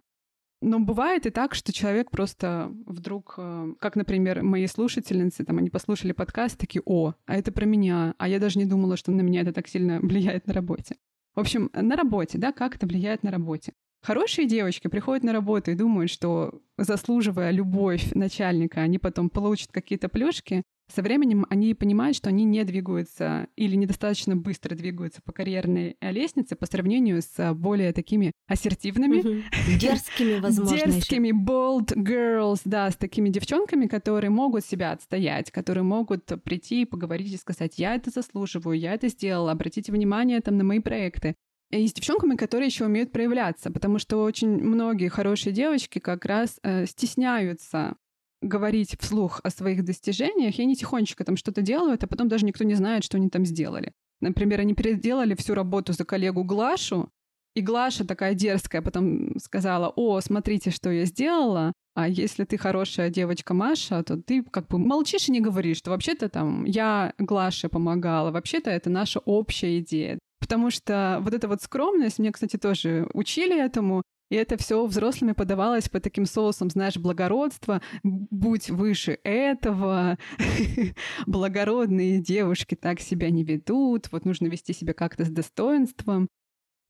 [0.60, 5.70] Но бывает и так, что человек просто вдруг, э, как, например, мои слушательницы, там, они
[5.70, 9.22] послушали подкаст, такие, о, а это про меня, а я даже не думала, что на
[9.22, 10.96] меня это так сильно влияет на работе.
[11.34, 13.72] В общем, на работе, да, как это влияет на работе.
[14.04, 20.08] Хорошие девочки приходят на работу и думают, что заслуживая любовь начальника, они потом получат какие-то
[20.08, 20.62] плюшки.
[20.92, 26.10] Со временем они понимают, что они не двигаются или недостаточно быстро двигаются по карьерной э,
[26.10, 29.44] лестнице по сравнению с более такими ассертивными,
[29.78, 36.26] дерзкими, возможно, дерзкими bold girls, да, с такими девчонками, которые могут себя отстоять, которые могут
[36.42, 40.64] прийти и поговорить и сказать, я это заслуживаю, я это сделала, обратите внимание там на
[40.64, 41.36] мои проекты
[41.72, 46.58] и с девчонками, которые еще умеют проявляться, потому что очень многие хорошие девочки как раз
[46.62, 47.96] э, стесняются
[48.42, 52.64] говорить вслух о своих достижениях, и они тихонечко там что-то делают, а потом даже никто
[52.64, 53.92] не знает, что они там сделали.
[54.20, 57.08] Например, они переделали всю работу за коллегу Глашу,
[57.54, 63.10] и Глаша такая дерзкая потом сказала, о, смотрите, что я сделала, а если ты хорошая
[63.10, 67.68] девочка Маша, то ты как бы молчишь и не говоришь, что вообще-то там я Глаше
[67.68, 70.18] помогала, вообще-то это наша общая идея.
[70.42, 75.32] Потому что вот эта вот скромность, мне, кстати, тоже учили этому, и это все взрослыми
[75.32, 80.18] подавалось по таким соусам, знаешь, благородства, будь выше этого,
[81.28, 86.26] благородные девушки так себя не ведут, вот нужно вести себя как-то с достоинством.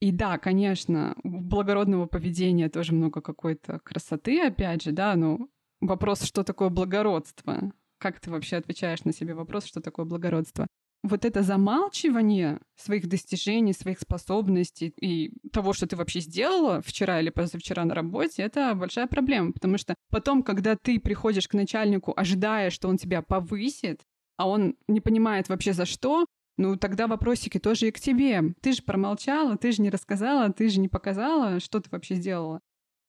[0.00, 5.46] И да, конечно, благородного поведения тоже много какой-то красоты, опять же, да, но
[5.82, 7.70] вопрос, что такое благородство?
[7.98, 10.66] Как ты вообще отвечаешь на себе вопрос, что такое благородство?
[11.02, 17.30] Вот это замалчивание своих достижений, своих способностей и того, что ты вообще сделала вчера или
[17.30, 22.70] позавчера на работе, это большая проблема, потому что потом, когда ты приходишь к начальнику, ожидая,
[22.70, 24.02] что он тебя повысит,
[24.36, 26.24] а он не понимает вообще за что,
[26.56, 28.54] ну тогда вопросики тоже и к тебе.
[28.60, 32.60] Ты же промолчала, ты же не рассказала, ты же не показала, что ты вообще сделала.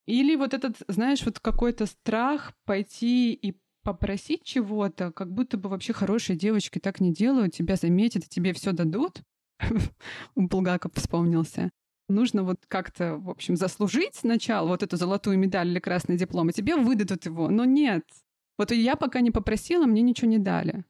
[0.05, 5.93] Или вот этот, знаешь, вот какой-то страх пойти и попросить чего-то, как будто бы вообще
[5.93, 9.21] хорошие девочки так не делают, тебя заметят тебе все дадут.
[10.35, 11.69] Булгаков вспомнился.
[12.09, 16.53] Нужно вот как-то, в общем, заслужить сначала вот эту золотую медаль или красный диплом, и
[16.53, 17.49] тебе выдадут его.
[17.49, 18.03] Но нет.
[18.57, 20.85] Вот я пока не попросила, мне ничего не дали.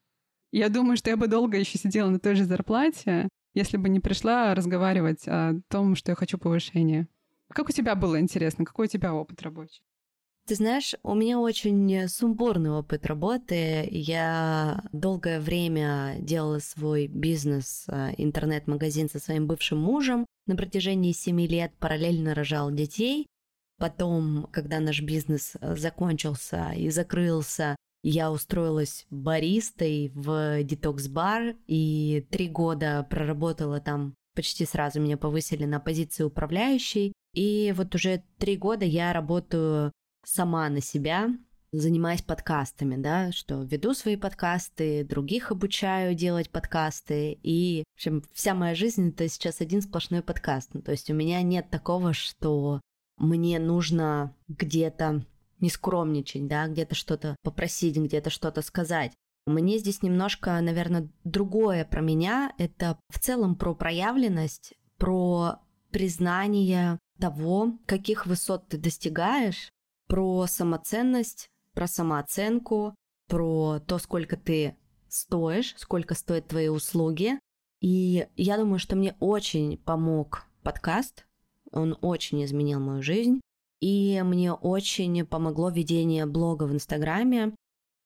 [0.51, 3.99] Я думаю, что я бы долго еще сидела на той же зарплате, если бы не
[3.99, 7.07] пришла разговаривать о том, что я хочу повышения.
[7.49, 8.65] Как у тебя было интересно?
[8.65, 9.83] Какой у тебя опыт рабочий?
[10.45, 13.87] Ты знаешь, у меня очень сумбурный опыт работы.
[13.89, 20.25] Я долгое время делала свой бизнес, а, интернет-магазин со своим бывшим мужем.
[20.45, 23.25] На протяжении семи лет параллельно рожал детей.
[23.77, 32.49] Потом, когда наш бизнес а, закончился и закрылся, я устроилась баристой в детокс-бар и три
[32.49, 34.13] года проработала там.
[34.35, 37.13] Почти сразу меня повысили на позицию управляющей.
[37.33, 41.29] И вот уже три года я работаю сама на себя,
[41.71, 48.53] занимаясь подкастами, да, что веду свои подкасты, других обучаю делать подкасты, и, в общем, вся
[48.53, 50.69] моя жизнь— это сейчас один сплошной подкаст.
[50.73, 52.79] Ну, то есть у меня нет такого, что
[53.17, 55.25] мне нужно где-то
[55.59, 59.13] не скромничать, да, где-то что-то попросить, где-то что-то сказать.
[59.45, 62.53] Мне здесь немножко, наверное, другое про меня.
[62.57, 65.59] Это в целом про проявленность, про
[65.91, 69.69] признание того, каких высот ты достигаешь,
[70.13, 72.93] про самоценность, про самооценку,
[73.27, 74.77] про то, сколько ты
[75.09, 77.39] стоишь, сколько стоят твои услуги.
[77.81, 81.25] И я думаю, что мне очень помог подкаст.
[81.71, 83.41] Он очень изменил мою жизнь.
[83.81, 87.55] И мне очень помогло ведение блога в Инстаграме.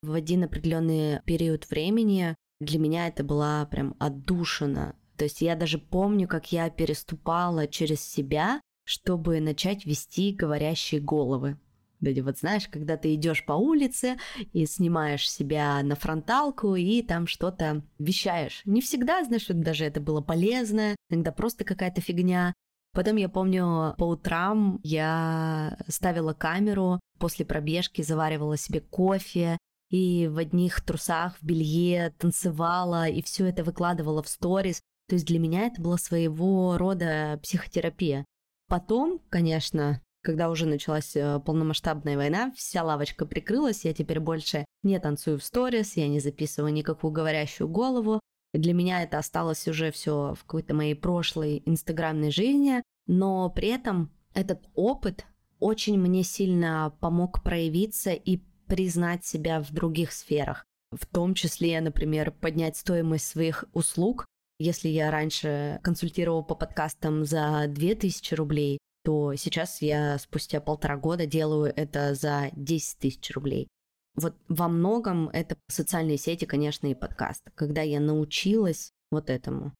[0.01, 4.95] В один определенный период времени для меня это была прям отдушина.
[5.17, 11.57] То есть я даже помню, как я переступала через себя, чтобы начать вести говорящие головы.
[12.01, 14.17] Или вот знаешь, когда ты идешь по улице
[14.53, 18.61] и снимаешь себя на фронталку и там что-то вещаешь.
[18.65, 22.53] Не всегда, знаешь, даже это было полезно, иногда просто какая-то фигня.
[22.93, 29.57] Потом я помню, по утрам я ставила камеру, после пробежки заваривала себе кофе,
[29.89, 34.81] и в одних трусах, в белье танцевала, и все это выкладывала в сторис.
[35.07, 38.25] То есть для меня это была своего рода психотерапия.
[38.67, 44.99] Потом, конечно, когда уже началась э, полномасштабная война, вся лавочка прикрылась, я теперь больше не
[44.99, 48.19] танцую в сторис, я не записываю никакую говорящую голову.
[48.53, 54.11] Для меня это осталось уже все в какой-то моей прошлой инстаграмной жизни, но при этом
[54.33, 55.25] этот опыт
[55.61, 60.65] очень мне сильно помог проявиться и признать себя в других сферах.
[60.91, 64.25] В том числе, например, поднять стоимость своих услуг.
[64.59, 71.25] Если я раньше консультировала по подкастам за 2000 рублей, то сейчас я спустя полтора года
[71.25, 73.69] делаю это за 10 тысяч рублей.
[74.15, 79.73] Вот во многом это социальные сети, конечно, и подкаст, когда я научилась вот этому.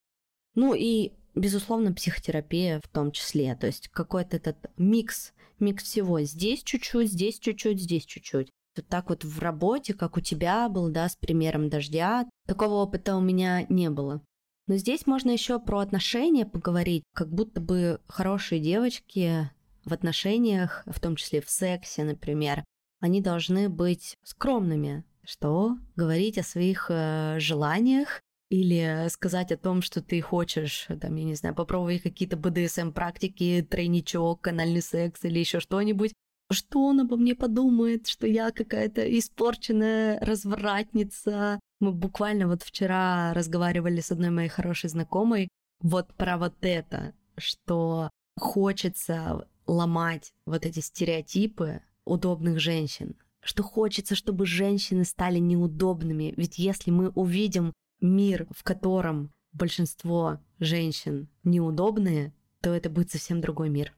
[0.56, 6.22] Ну и, безусловно, психотерапия в том числе, то есть какой-то этот микс, микс всего.
[6.22, 8.50] Здесь чуть-чуть, здесь чуть-чуть, здесь чуть-чуть.
[8.78, 13.18] Вот так вот в работе, как у тебя был, да, с примером дождя, такого опыта
[13.18, 14.22] у меня не было.
[14.68, 19.50] Но здесь можно еще про отношения поговорить, как будто бы хорошие девочки
[19.86, 22.66] в отношениях, в том числе в сексе, например,
[23.00, 25.78] они должны быть скромными, что?
[25.96, 31.36] Говорить о своих э, желаниях или сказать о том, что ты хочешь, там, я не
[31.36, 36.14] знаю, попробовать какие-то БДСМ-практики, тройничок, канальный секс или еще что-нибудь.
[36.50, 44.02] Что он обо мне подумает, что я какая-то испорченная развратница, мы буквально вот вчера разговаривали
[44.02, 45.50] с одной моей хорошей знакомой
[45.82, 54.46] вот про вот это, что хочется ломать вот эти стереотипы удобных женщин, что хочется, чтобы
[54.46, 56.34] женщины стали неудобными.
[56.38, 63.70] Ведь если мы увидим мир, в котором большинство женщин неудобные, то это будет совсем другой
[63.70, 63.94] мир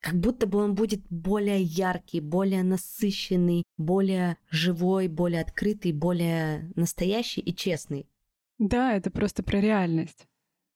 [0.00, 7.40] как будто бы он будет более яркий, более насыщенный, более живой, более открытый, более настоящий
[7.40, 8.06] и честный.
[8.58, 10.26] Да, это просто про реальность.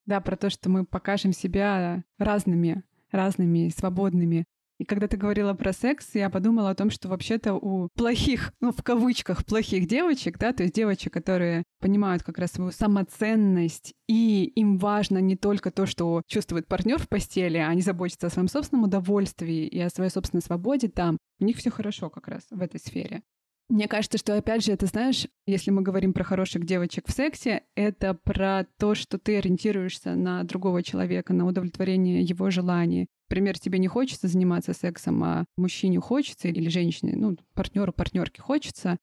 [0.07, 4.45] Да, про то, что мы покажем себя разными, разными, свободными.
[4.79, 8.73] И когда ты говорила про секс, я подумала о том, что вообще-то у плохих, ну,
[8.73, 14.45] в кавычках, плохих девочек, да, то есть девочек, которые понимают как раз свою самоценность, и
[14.45, 18.49] им важно не только то, что чувствует партнер в постели, а они заботятся о своем
[18.49, 22.61] собственном удовольствии и о своей собственной свободе там, у них все хорошо как раз в
[22.61, 23.23] этой сфере.
[23.69, 27.63] Мне кажется, что опять же, это знаешь, если мы говорим про хороших девочек в сексе,
[27.75, 33.07] это про то, что ты ориентируешься на другого человека, на удовлетворение его желаний.
[33.29, 38.99] Например, тебе не хочется заниматься сексом, а мужчине хочется или женщине, ну, партнеру, партнерке хочется,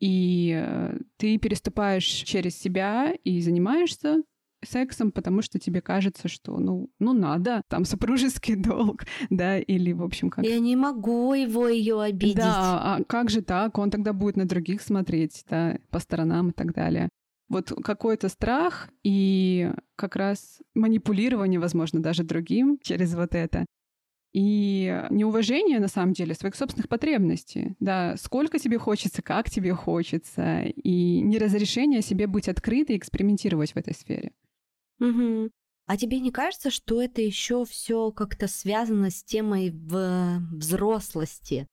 [0.00, 4.22] и э, ты переступаешь через себя и занимаешься
[4.64, 10.02] сексом, потому что тебе кажется, что, ну, ну надо, там супружеский долг, да, или, в
[10.02, 10.44] общем, как...
[10.44, 12.36] Я не могу его ее обидеть.
[12.36, 13.78] Да, а как же так?
[13.78, 17.08] Он тогда будет на других смотреть, да, по сторонам и так далее.
[17.50, 23.66] Вот какой-то страх и как раз манипулирование, возможно, даже другим через вот это.
[24.32, 27.74] И неуважение, на самом деле, своих собственных потребностей.
[27.80, 33.76] Да, сколько тебе хочется, как тебе хочется, и неразрешение себе быть открытой и экспериментировать в
[33.76, 34.32] этой сфере.
[35.00, 35.50] Угу.
[35.86, 41.66] А тебе не кажется, что это еще все как-то связано с темой в взрослости?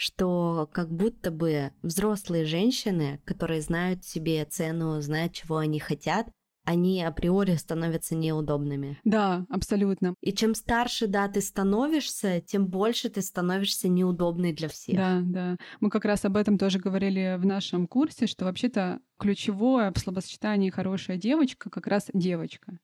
[0.00, 6.26] Что как будто бы взрослые женщины, которые знают себе цену, знают, чего они хотят,
[6.64, 8.98] они априори становятся неудобными.
[9.04, 10.14] Да, абсолютно.
[10.22, 14.96] И чем старше, да, ты становишься, тем больше ты становишься неудобной для всех.
[14.96, 15.56] Да, да.
[15.80, 20.70] Мы как раз об этом тоже говорили в нашем курсе, что вообще-то ключевое в словосочетании
[20.70, 22.78] «хорошая девочка» как раз девочка.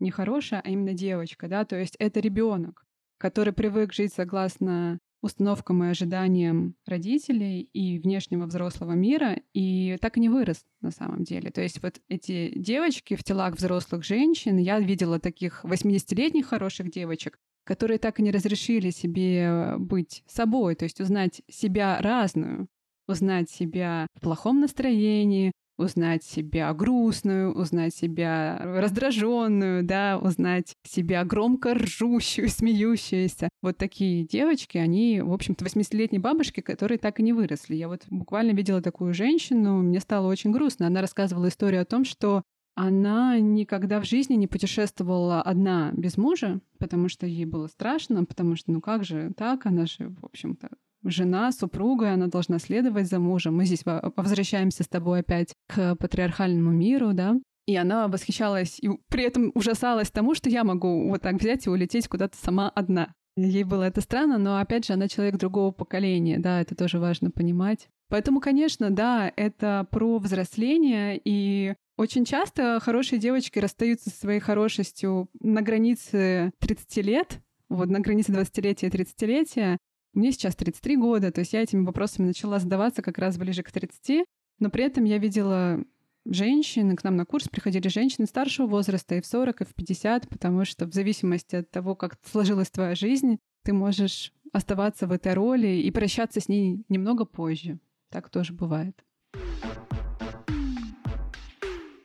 [0.00, 2.84] Не хорошая, а именно девочка, да, то есть это ребенок,
[3.16, 10.20] который привык жить согласно установкам и ожиданиям родителей и внешнего взрослого мира, и так и
[10.20, 11.50] не вырос на самом деле.
[11.50, 17.38] То есть вот эти девочки в телах взрослых женщин, я видела таких 80-летних хороших девочек,
[17.64, 22.68] которые так и не разрешили себе быть собой, то есть узнать себя разную,
[23.06, 31.74] узнать себя в плохом настроении, узнать себя грустную, узнать себя раздраженную, да, узнать себя громко
[31.74, 33.48] ржущую, смеющуюся.
[33.62, 37.76] Вот такие девочки, они, в общем-то, 80-летние бабушки, которые так и не выросли.
[37.76, 40.88] Я вот буквально видела такую женщину, мне стало очень грустно.
[40.88, 42.42] Она рассказывала историю о том, что
[42.74, 48.54] она никогда в жизни не путешествовала одна без мужа, потому что ей было страшно, потому
[48.54, 50.68] что, ну как же так, она же, в общем-то,
[51.10, 53.56] жена, супруга, она должна следовать за мужем.
[53.56, 59.24] Мы здесь возвращаемся с тобой опять к патриархальному миру, да, и она восхищалась и при
[59.24, 63.12] этом ужасалась тому, что я могу вот так взять и улететь куда-то сама одна.
[63.36, 67.30] Ей было это странно, но опять же, она человек другого поколения, да, это тоже важно
[67.30, 67.88] понимать.
[68.08, 75.28] Поэтому, конечно, да, это про взросление, и очень часто хорошие девочки расстаются со своей хорошестью
[75.40, 79.76] на границе 30 лет, вот на границе 20-летия и 30-летия,
[80.12, 83.70] мне сейчас 33 года, то есть я этими вопросами начала задаваться как раз ближе к
[83.70, 84.24] 30,
[84.58, 85.84] но при этом я видела
[86.24, 90.28] женщин, к нам на курс приходили женщины старшего возраста и в 40, и в 50,
[90.28, 95.34] потому что в зависимости от того, как сложилась твоя жизнь, ты можешь оставаться в этой
[95.34, 97.78] роли и прощаться с ней немного позже.
[98.10, 99.04] Так тоже бывает.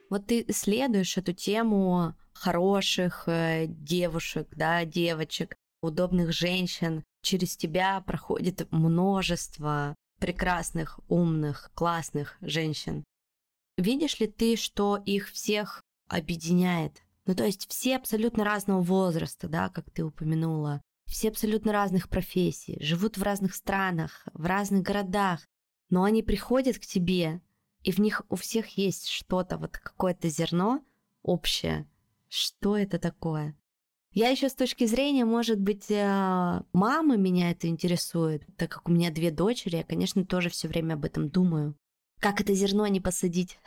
[0.10, 8.72] Вот ты исследуешь эту тему хороших э, девушек, да, девочек, удобных женщин, через тебя проходит
[8.72, 13.04] множество прекрасных, умных, классных женщин.
[13.78, 17.02] Видишь ли ты, что их всех объединяет?
[17.26, 22.78] Ну, то есть все абсолютно разного возраста, да, как ты упомянула, все абсолютно разных профессий,
[22.82, 25.42] живут в разных странах, в разных городах,
[25.90, 27.42] но они приходят к тебе,
[27.82, 30.84] и в них у всех есть что-то, вот какое-то зерно
[31.22, 31.88] общее.
[32.30, 33.58] Что это такое?
[34.14, 38.92] Я еще с точки зрения, может быть, э, мамы меня это интересует, так как у
[38.92, 41.76] меня две дочери, я, конечно, тоже все время об этом думаю.
[42.20, 43.58] Как это зерно не посадить?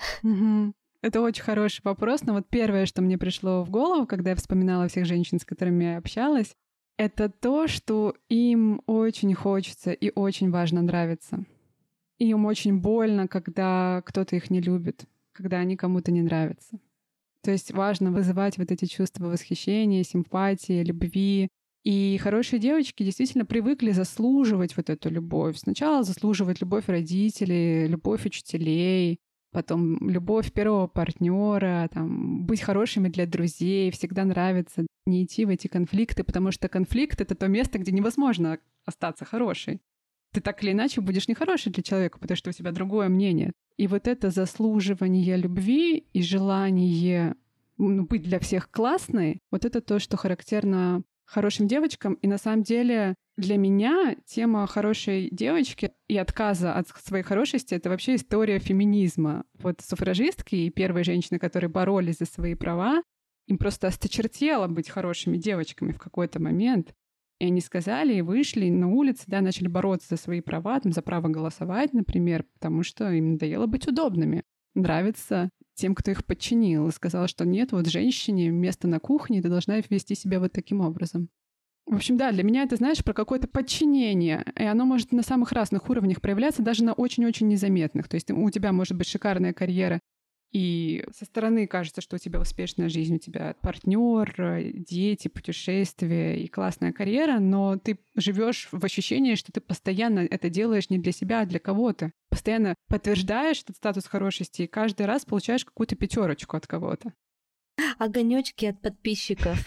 [1.02, 4.88] Это очень хороший вопрос, но вот первое, что мне пришло в голову, когда я вспоминала
[4.88, 6.56] всех женщин, с которыми я общалась,
[6.96, 11.44] это то, что им очень хочется и очень важно нравиться.
[12.18, 16.78] Им очень больно, когда кто-то их не любит, когда они кому-то не нравятся.
[17.42, 21.48] То есть важно вызывать вот эти чувства восхищения, симпатии, любви.
[21.84, 25.56] И хорошие девочки действительно привыкли заслуживать вот эту любовь.
[25.56, 29.18] Сначала заслуживать любовь родителей, любовь учителей,
[29.52, 35.68] потом любовь первого партнера, там, быть хорошими для друзей, всегда нравится не идти в эти
[35.68, 39.80] конфликты, потому что конфликт— это то место, где невозможно остаться хорошей.
[40.36, 43.54] Ты так или иначе будешь нехорошей для человека, потому что у тебя другое мнение.
[43.78, 47.36] И вот это заслуживание любви и желание
[47.78, 52.18] ну, быть для всех классной, вот это то, что характерно хорошим девочкам.
[52.20, 57.88] И на самом деле для меня тема хорошей девочки и отказа от своей хорошести— это
[57.88, 59.44] вообще история феминизма.
[59.54, 63.02] Вот суфражистки и первые женщины, которые боролись за свои права,
[63.46, 66.92] им просто осточертело быть хорошими девочками в какой-то момент.
[67.38, 71.02] И они сказали и вышли на улицы, да, начали бороться за свои права, там, за
[71.02, 74.42] право голосовать, например, потому что им надоело быть удобными.
[74.74, 79.48] Нравится тем, кто их подчинил, и сказала, что нет, вот женщине место на кухне, ты
[79.48, 81.28] должна вести себя вот таким образом.
[81.86, 84.44] В общем, да, для меня это, знаешь, про какое-то подчинение.
[84.58, 88.08] И оно может на самых разных уровнях проявляться, даже на очень-очень незаметных.
[88.08, 90.00] То есть у тебя может быть шикарная карьера
[90.52, 96.48] и со стороны кажется, что у тебя успешная жизнь, у тебя партнер, дети, путешествия и
[96.48, 101.40] классная карьера, но ты живешь в ощущении, что ты постоянно это делаешь не для себя,
[101.40, 102.12] а для кого-то.
[102.30, 107.12] Постоянно подтверждаешь этот статус хорошести и каждый раз получаешь какую-то пятерочку от кого-то.
[107.98, 109.58] Огонечки от подписчиков.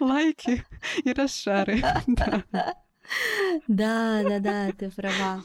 [0.00, 0.64] Лайки
[1.04, 1.82] и расшары.
[3.68, 5.42] Да, да, да, ты права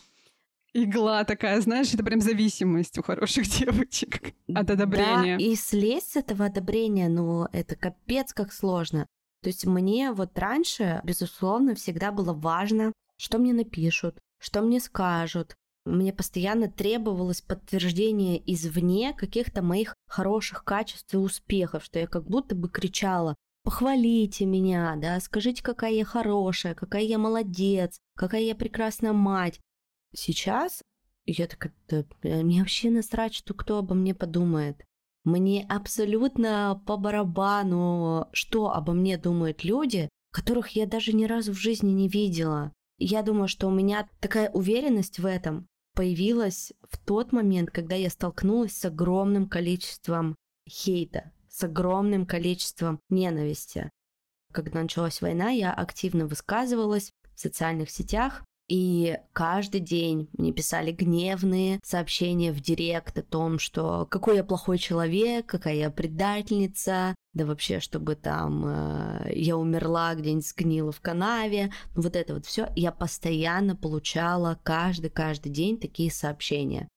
[0.84, 5.38] игла такая, знаешь, это прям зависимость у хороших девочек от одобрения.
[5.38, 9.07] Да, и слезть с этого одобрения, ну, это капец как сложно.
[9.41, 15.55] То есть мне вот раньше, безусловно, всегда было важно, что мне напишут, что мне скажут.
[15.86, 22.53] Мне постоянно требовалось подтверждение извне каких-то моих хороших качеств и успехов, что я как будто
[22.53, 29.13] бы кричала похвалите меня, да, скажите, какая я хорошая, какая я молодец, какая я прекрасная
[29.13, 29.59] мать.
[30.14, 30.82] Сейчас
[31.26, 34.84] я такая, да, мне вообще насрать, что кто обо мне подумает.
[35.24, 41.57] Мне абсолютно по барабану, что обо мне думают люди, которых я даже ни разу в
[41.57, 42.74] жизни не видела.
[42.97, 48.10] Я думаю, что у меня такая уверенность в этом появилась в тот момент, когда я
[48.10, 50.36] столкнулась с огромным количеством
[50.68, 53.89] хейта, с огромным количеством ненависти.
[54.51, 61.80] Когда началась война, я активно высказывалась в социальных сетях, и каждый день мне писали гневные
[61.84, 67.80] сообщения в директ о том, что какой я плохой человек, какая я предательница, да вообще,
[67.80, 72.72] чтобы там э, я умерла где-нибудь сгнила в канаве, ну, вот это вот все.
[72.76, 76.88] Я постоянно получала каждый-каждый день такие сообщения.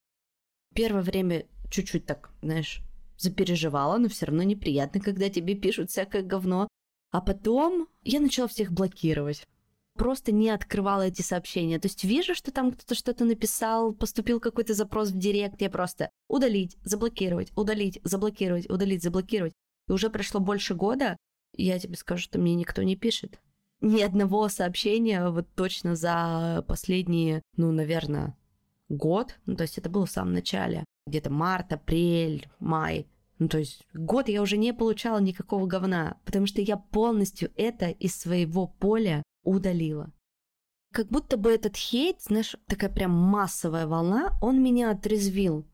[0.74, 2.82] Первое время чуть-чуть так, знаешь,
[3.16, 6.68] запереживала, но все равно неприятно, когда тебе пишут всякое говно.
[7.12, 9.46] А потом я начала всех блокировать
[9.96, 11.78] просто не открывала эти сообщения.
[11.78, 16.10] То есть вижу, что там кто-то что-то написал, поступил какой-то запрос в директ, я просто
[16.28, 19.52] удалить, заблокировать, удалить, заблокировать, удалить, заблокировать.
[19.88, 21.16] И уже прошло больше года,
[21.54, 23.40] я тебе скажу, что мне никто не пишет.
[23.80, 28.36] Ни одного сообщения вот точно за последние, ну, наверное,
[28.88, 29.36] год.
[29.46, 30.84] Ну, то есть это было в самом начале.
[31.06, 33.08] Где-то март, апрель, май.
[33.38, 37.88] Ну, то есть год я уже не получала никакого говна, потому что я полностью это
[37.88, 40.12] из своего поля удалила.
[40.92, 45.66] Как будто бы этот хейт, знаешь, такая прям массовая волна, он меня отрезвил.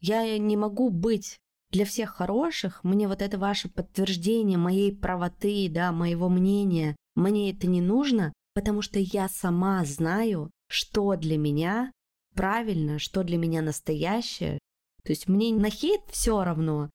[0.00, 1.38] Я не могу быть
[1.70, 7.66] для всех хороших, мне вот это ваше подтверждение моей правоты, да, моего мнения, мне это
[7.66, 11.92] не нужно, потому что я сама знаю, что для меня
[12.34, 14.58] правильно, что для меня настоящее.
[15.04, 16.90] То есть мне на хейт все равно,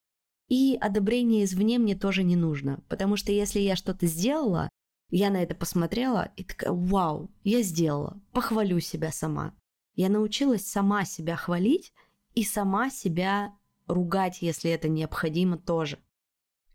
[0.49, 4.69] и одобрение извне мне тоже не нужно, потому что если я что-то сделала,
[5.10, 9.53] я на это посмотрела и такая, вау, я сделала, похвалю себя сама.
[9.95, 11.93] Я научилась сама себя хвалить
[12.36, 13.53] и сама себя
[13.88, 15.99] ругать, если это необходимо тоже.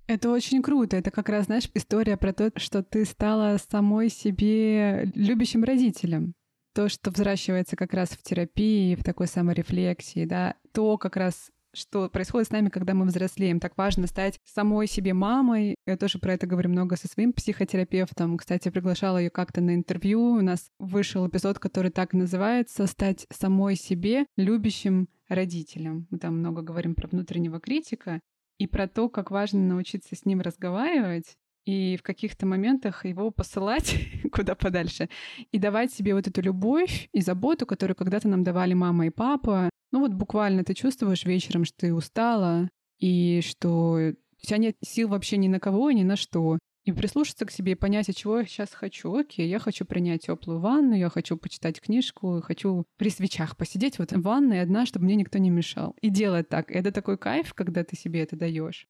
[0.07, 0.97] Это очень круто.
[0.97, 6.35] Это как раз, знаешь, история про то, что ты стала самой себе любящим родителем.
[6.75, 12.09] То, что взращивается как раз в терапии, в такой саморефлексии, да, то как раз что
[12.09, 13.61] происходит с нами, когда мы взрослеем.
[13.61, 15.77] Так важно стать самой себе мамой.
[15.87, 18.39] Я тоже про это говорю много со своим психотерапевтом.
[18.39, 20.21] Кстати, приглашала ее как-то на интервью.
[20.21, 26.07] У нас вышел эпизод, который так называется «Стать самой себе любящим родителем».
[26.11, 28.21] Мы там много говорим про внутреннего критика
[28.59, 33.97] и про то, как важно научиться с ним разговаривать и в каких-то моментах его посылать
[34.33, 35.09] куда подальше
[35.51, 39.71] и давать себе вот эту любовь и заботу, которую когда-то нам давали мама и папа,
[39.95, 42.69] ну вот буквально ты чувствуешь вечером, что ты устала,
[42.99, 46.59] и что у тебя нет сил вообще ни на кого и ни на что.
[46.83, 49.15] И прислушаться к себе и понять, чего я сейчас хочу.
[49.15, 54.11] Окей, я хочу принять теплую ванну, я хочу почитать книжку, хочу при свечах посидеть вот
[54.11, 55.95] в ванной одна, чтобы мне никто не мешал.
[56.01, 56.73] И делать так.
[56.73, 58.89] Это такой кайф, когда ты себе это даешь.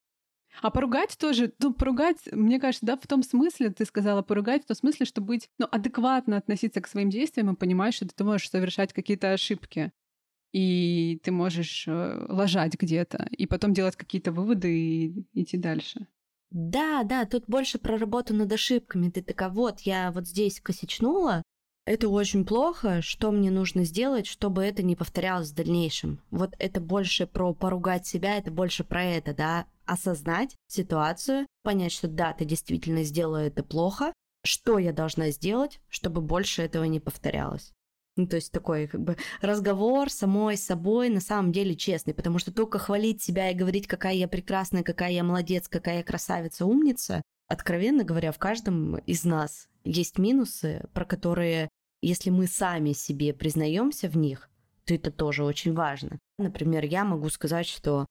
[0.62, 4.68] А поругать тоже, ну, поругать, мне кажется, да, в том смысле, ты сказала поругать, в
[4.68, 8.48] том смысле, что быть, ну, адекватно относиться к своим действиям и понимать, что ты можешь
[8.48, 9.92] совершать какие-то ошибки
[10.54, 16.06] и ты можешь э, ложать где-то, и потом делать какие-то выводы и идти дальше.
[16.52, 19.10] Да, да, тут больше про работу над ошибками.
[19.10, 21.42] Ты такая, вот, я вот здесь косячнула,
[21.86, 26.20] это очень плохо, что мне нужно сделать, чтобы это не повторялось в дальнейшем.
[26.30, 32.06] Вот это больше про поругать себя, это больше про это, да, осознать ситуацию, понять, что
[32.06, 34.14] да, ты действительно сделала это плохо,
[34.46, 37.73] что я должна сделать, чтобы больше этого не повторялось.
[38.16, 42.52] Ну, то есть такой как бы разговор самой собой на самом деле честный, потому что
[42.52, 47.22] только хвалить себя и говорить, какая я прекрасная, какая я молодец, какая я красавица, умница,
[47.48, 51.68] откровенно говоря, в каждом из нас есть минусы, про которые,
[52.02, 54.48] если мы сами себе признаемся в них,
[54.84, 56.18] то это тоже очень важно.
[56.38, 58.06] Например, я могу сказать, что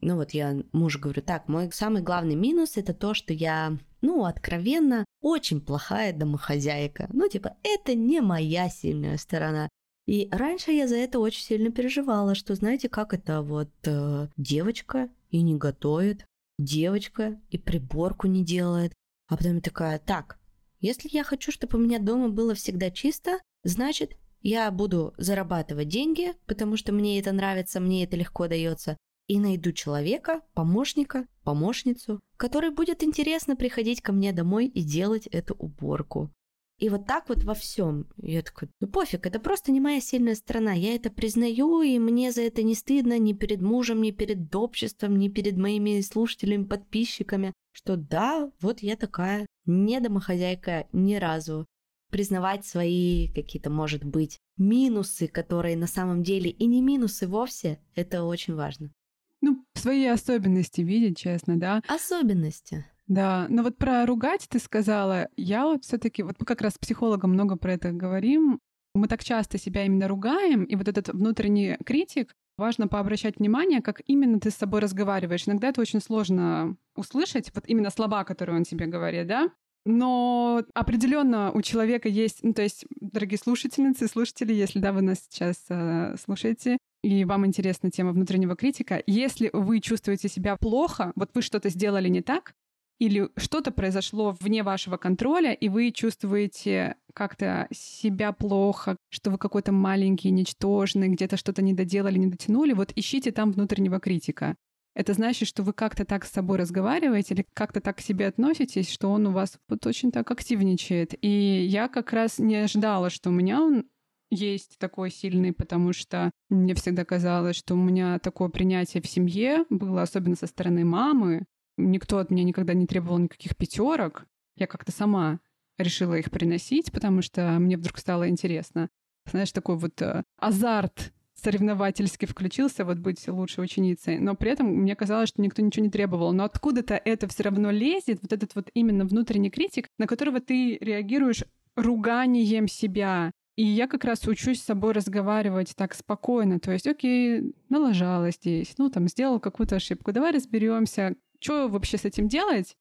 [0.00, 4.24] ну вот я мужу говорю, так, мой самый главный минус это то, что я, ну,
[4.24, 7.08] откровенно, очень плохая домохозяйка.
[7.12, 9.68] Ну, типа, это не моя сильная сторона.
[10.06, 15.10] И раньше я за это очень сильно переживала, что, знаете, как это вот э, девочка
[15.30, 16.24] и не готовит,
[16.56, 18.92] девочка и приборку не делает.
[19.28, 20.38] А потом я такая, так,
[20.78, 26.34] если я хочу, чтобы у меня дома было всегда чисто, значит, я буду зарабатывать деньги,
[26.46, 28.96] потому что мне это нравится, мне это легко дается,
[29.28, 35.54] и найду человека, помощника, помощницу, который будет интересно приходить ко мне домой и делать эту
[35.54, 36.30] уборку.
[36.78, 38.06] И вот так вот во всем.
[38.18, 40.72] Я такой, ну пофиг, это просто не моя сильная сторона.
[40.72, 45.18] Я это признаю, и мне за это не стыдно ни перед мужем, ни перед обществом,
[45.18, 51.66] ни перед моими слушателями, подписчиками, что да, вот я такая не домохозяйка ни разу.
[52.10, 58.22] Признавать свои какие-то, может быть, минусы, которые на самом деле и не минусы вовсе, это
[58.24, 58.92] очень важно.
[59.40, 61.82] Ну, свои особенности видеть, честно, да.
[61.88, 62.84] Особенности.
[63.06, 65.28] Да, но вот про ругать ты сказала.
[65.36, 68.58] Я вот все таки вот мы как раз с психологом много про это говорим.
[68.94, 74.00] Мы так часто себя именно ругаем, и вот этот внутренний критик, важно пообращать внимание, как
[74.06, 75.46] именно ты с собой разговариваешь.
[75.46, 79.50] Иногда это очень сложно услышать, вот именно слова, которые он тебе говорит, да?
[79.84, 85.24] Но определенно у человека есть, ну, то есть, дорогие слушательницы, слушатели, если да, вы нас
[85.28, 91.30] сейчас э, слушаете, и вам интересна тема внутреннего критика, если вы чувствуете себя плохо, вот
[91.34, 92.54] вы что-то сделали не так,
[92.98, 99.70] или что-то произошло вне вашего контроля, и вы чувствуете как-то себя плохо, что вы какой-то
[99.70, 104.56] маленький, ничтожный, где-то что-то не доделали, не дотянули, вот ищите там внутреннего критика.
[104.96, 108.90] Это значит, что вы как-то так с собой разговариваете или как-то так к себе относитесь,
[108.90, 111.14] что он у вас вот очень так активничает.
[111.22, 113.84] И я как раз не ожидала, что у меня он
[114.30, 119.64] есть такой сильный, потому что мне всегда казалось, что у меня такое принятие в семье
[119.70, 121.44] было, особенно со стороны мамы.
[121.76, 124.26] Никто от меня никогда не требовал никаких пятерок.
[124.56, 125.40] Я как-то сама
[125.78, 128.88] решила их приносить, потому что мне вдруг стало интересно.
[129.30, 134.96] Знаешь, такой вот э, азарт соревновательски включился, вот быть лучшей ученицей, но при этом мне
[134.96, 136.32] казалось, что никто ничего не требовал.
[136.32, 140.78] Но откуда-то это все равно лезет, вот этот вот именно внутренний критик, на которого ты
[140.80, 141.44] реагируешь
[141.76, 146.60] руганием себя, и я как раз учусь с собой разговаривать так спокойно.
[146.60, 150.12] То есть, окей, налажала здесь, ну, там, сделал какую-то ошибку.
[150.12, 152.76] Давай разберемся, что вообще с этим делать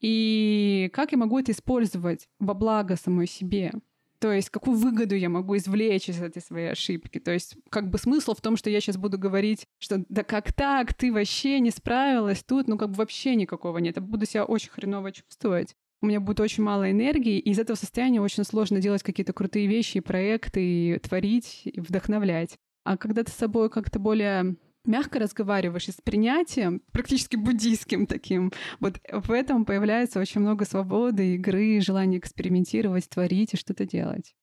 [0.00, 3.72] и как я могу это использовать во благо самой себе.
[4.20, 7.20] То есть какую выгоду я могу извлечь из этой своей ошибки.
[7.20, 10.52] То есть как бы смысл в том, что я сейчас буду говорить, что да как
[10.52, 13.96] так, ты вообще не справилась тут, ну как бы вообще никакого нет.
[13.96, 17.76] Я буду себя очень хреново чувствовать у меня будет очень мало энергии, и из этого
[17.76, 22.56] состояния очень сложно делать какие-то крутые вещи, проекты, и творить, и вдохновлять.
[22.84, 28.52] А когда ты с собой как-то более мягко разговариваешь и с принятием, практически буддийским таким,
[28.80, 34.34] вот в этом появляется очень много свободы, игры, желания экспериментировать, творить и что-то делать.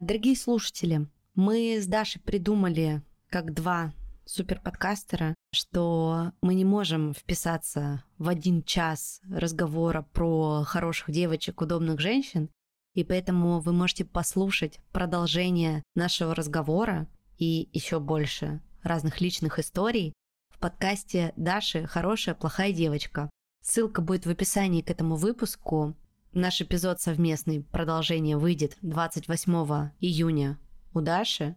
[0.00, 3.92] Дорогие слушатели, мы с Дашей придумали как два
[4.26, 12.50] суперподкастера, что мы не можем вписаться в один час разговора про хороших девочек, удобных женщин,
[12.94, 20.12] и поэтому вы можете послушать продолжение нашего разговора и еще больше разных личных историй
[20.50, 23.30] в подкасте Даши «Хорошая, плохая девочка».
[23.62, 25.96] Ссылка будет в описании к этому выпуску.
[26.32, 30.58] Наш эпизод совместный, продолжение выйдет 28 июня
[30.92, 31.56] у Даши,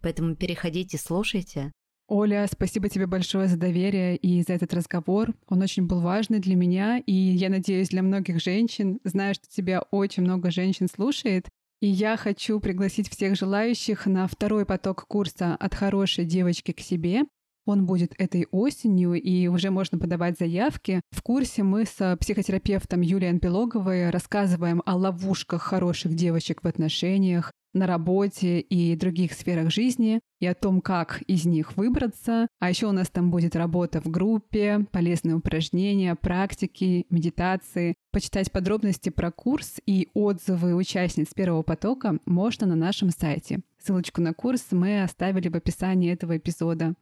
[0.00, 1.72] поэтому переходите, слушайте.
[2.08, 5.34] Оля, спасибо тебе большое за доверие и за этот разговор.
[5.46, 8.98] Он очень был важный для меня, и я надеюсь, для многих женщин.
[9.04, 11.48] Знаю, что тебя очень много женщин слушает.
[11.80, 17.24] И я хочу пригласить всех желающих на второй поток курса «От хорошей девочки к себе».
[17.66, 21.02] Он будет этой осенью, и уже можно подавать заявки.
[21.10, 27.86] В курсе мы с психотерапевтом Юлией Анпилоговой рассказываем о ловушках хороших девочек в отношениях, на
[27.86, 32.48] работе и других сферах жизни, и о том, как из них выбраться.
[32.58, 37.94] А еще у нас там будет работа в группе, полезные упражнения, практики, медитации.
[38.10, 43.60] Почитать подробности про курс и отзывы участниц первого потока можно на нашем сайте.
[43.78, 46.94] Ссылочку на курс мы оставили в описании этого эпизода.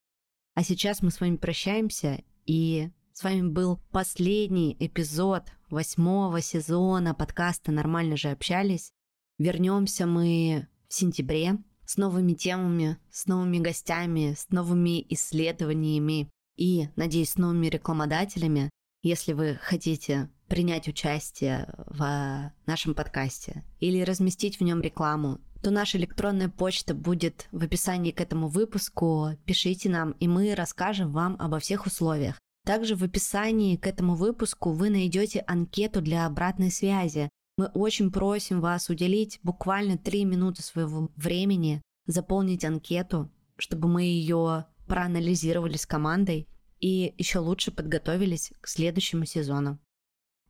[0.55, 7.73] А сейчас мы с вами прощаемся, и с вами был последний эпизод восьмого сезона подкаста
[7.73, 8.93] «Нормально же общались».
[9.39, 17.31] Вернемся мы в сентябре с новыми темами, с новыми гостями, с новыми исследованиями и, надеюсь,
[17.31, 18.71] с новыми рекламодателями.
[19.03, 25.99] Если вы хотите принять участие в нашем подкасте или разместить в нем рекламу, то наша
[25.99, 29.31] электронная почта будет в описании к этому выпуску.
[29.45, 32.39] Пишите нам, и мы расскажем вам обо всех условиях.
[32.65, 37.29] Также в описании к этому выпуску вы найдете анкету для обратной связи.
[37.57, 44.67] Мы очень просим вас уделить буквально 3 минуты своего времени, заполнить анкету, чтобы мы ее
[44.87, 46.49] проанализировали с командой
[46.81, 49.79] и еще лучше подготовились к следующему сезону.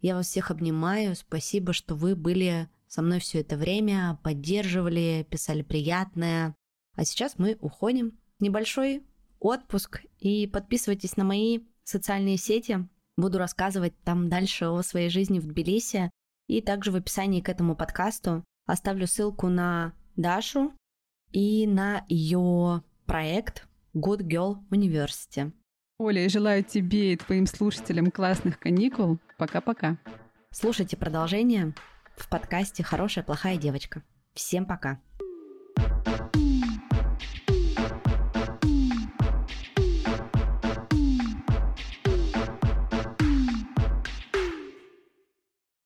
[0.01, 5.63] Я вас всех обнимаю, спасибо, что вы были со мной все это время, поддерживали, писали
[5.63, 6.55] приятное.
[6.95, 9.05] А сейчас мы уходим небольшой
[9.39, 12.89] отпуск и подписывайтесь на мои социальные сети.
[13.17, 16.11] Буду рассказывать там дальше о своей жизни в Тбилиси,
[16.47, 20.73] и также в описании к этому подкасту оставлю ссылку на Дашу
[21.33, 25.53] и на ее проект Good Girl University.
[25.99, 29.19] Оля, я желаю тебе и твоим слушателям классных каникул.
[29.39, 29.99] Пока-пока.
[30.51, 31.75] Слушайте продолжение
[32.17, 34.03] в подкасте «Хорошая, плохая девочка».
[34.35, 35.01] Всем пока.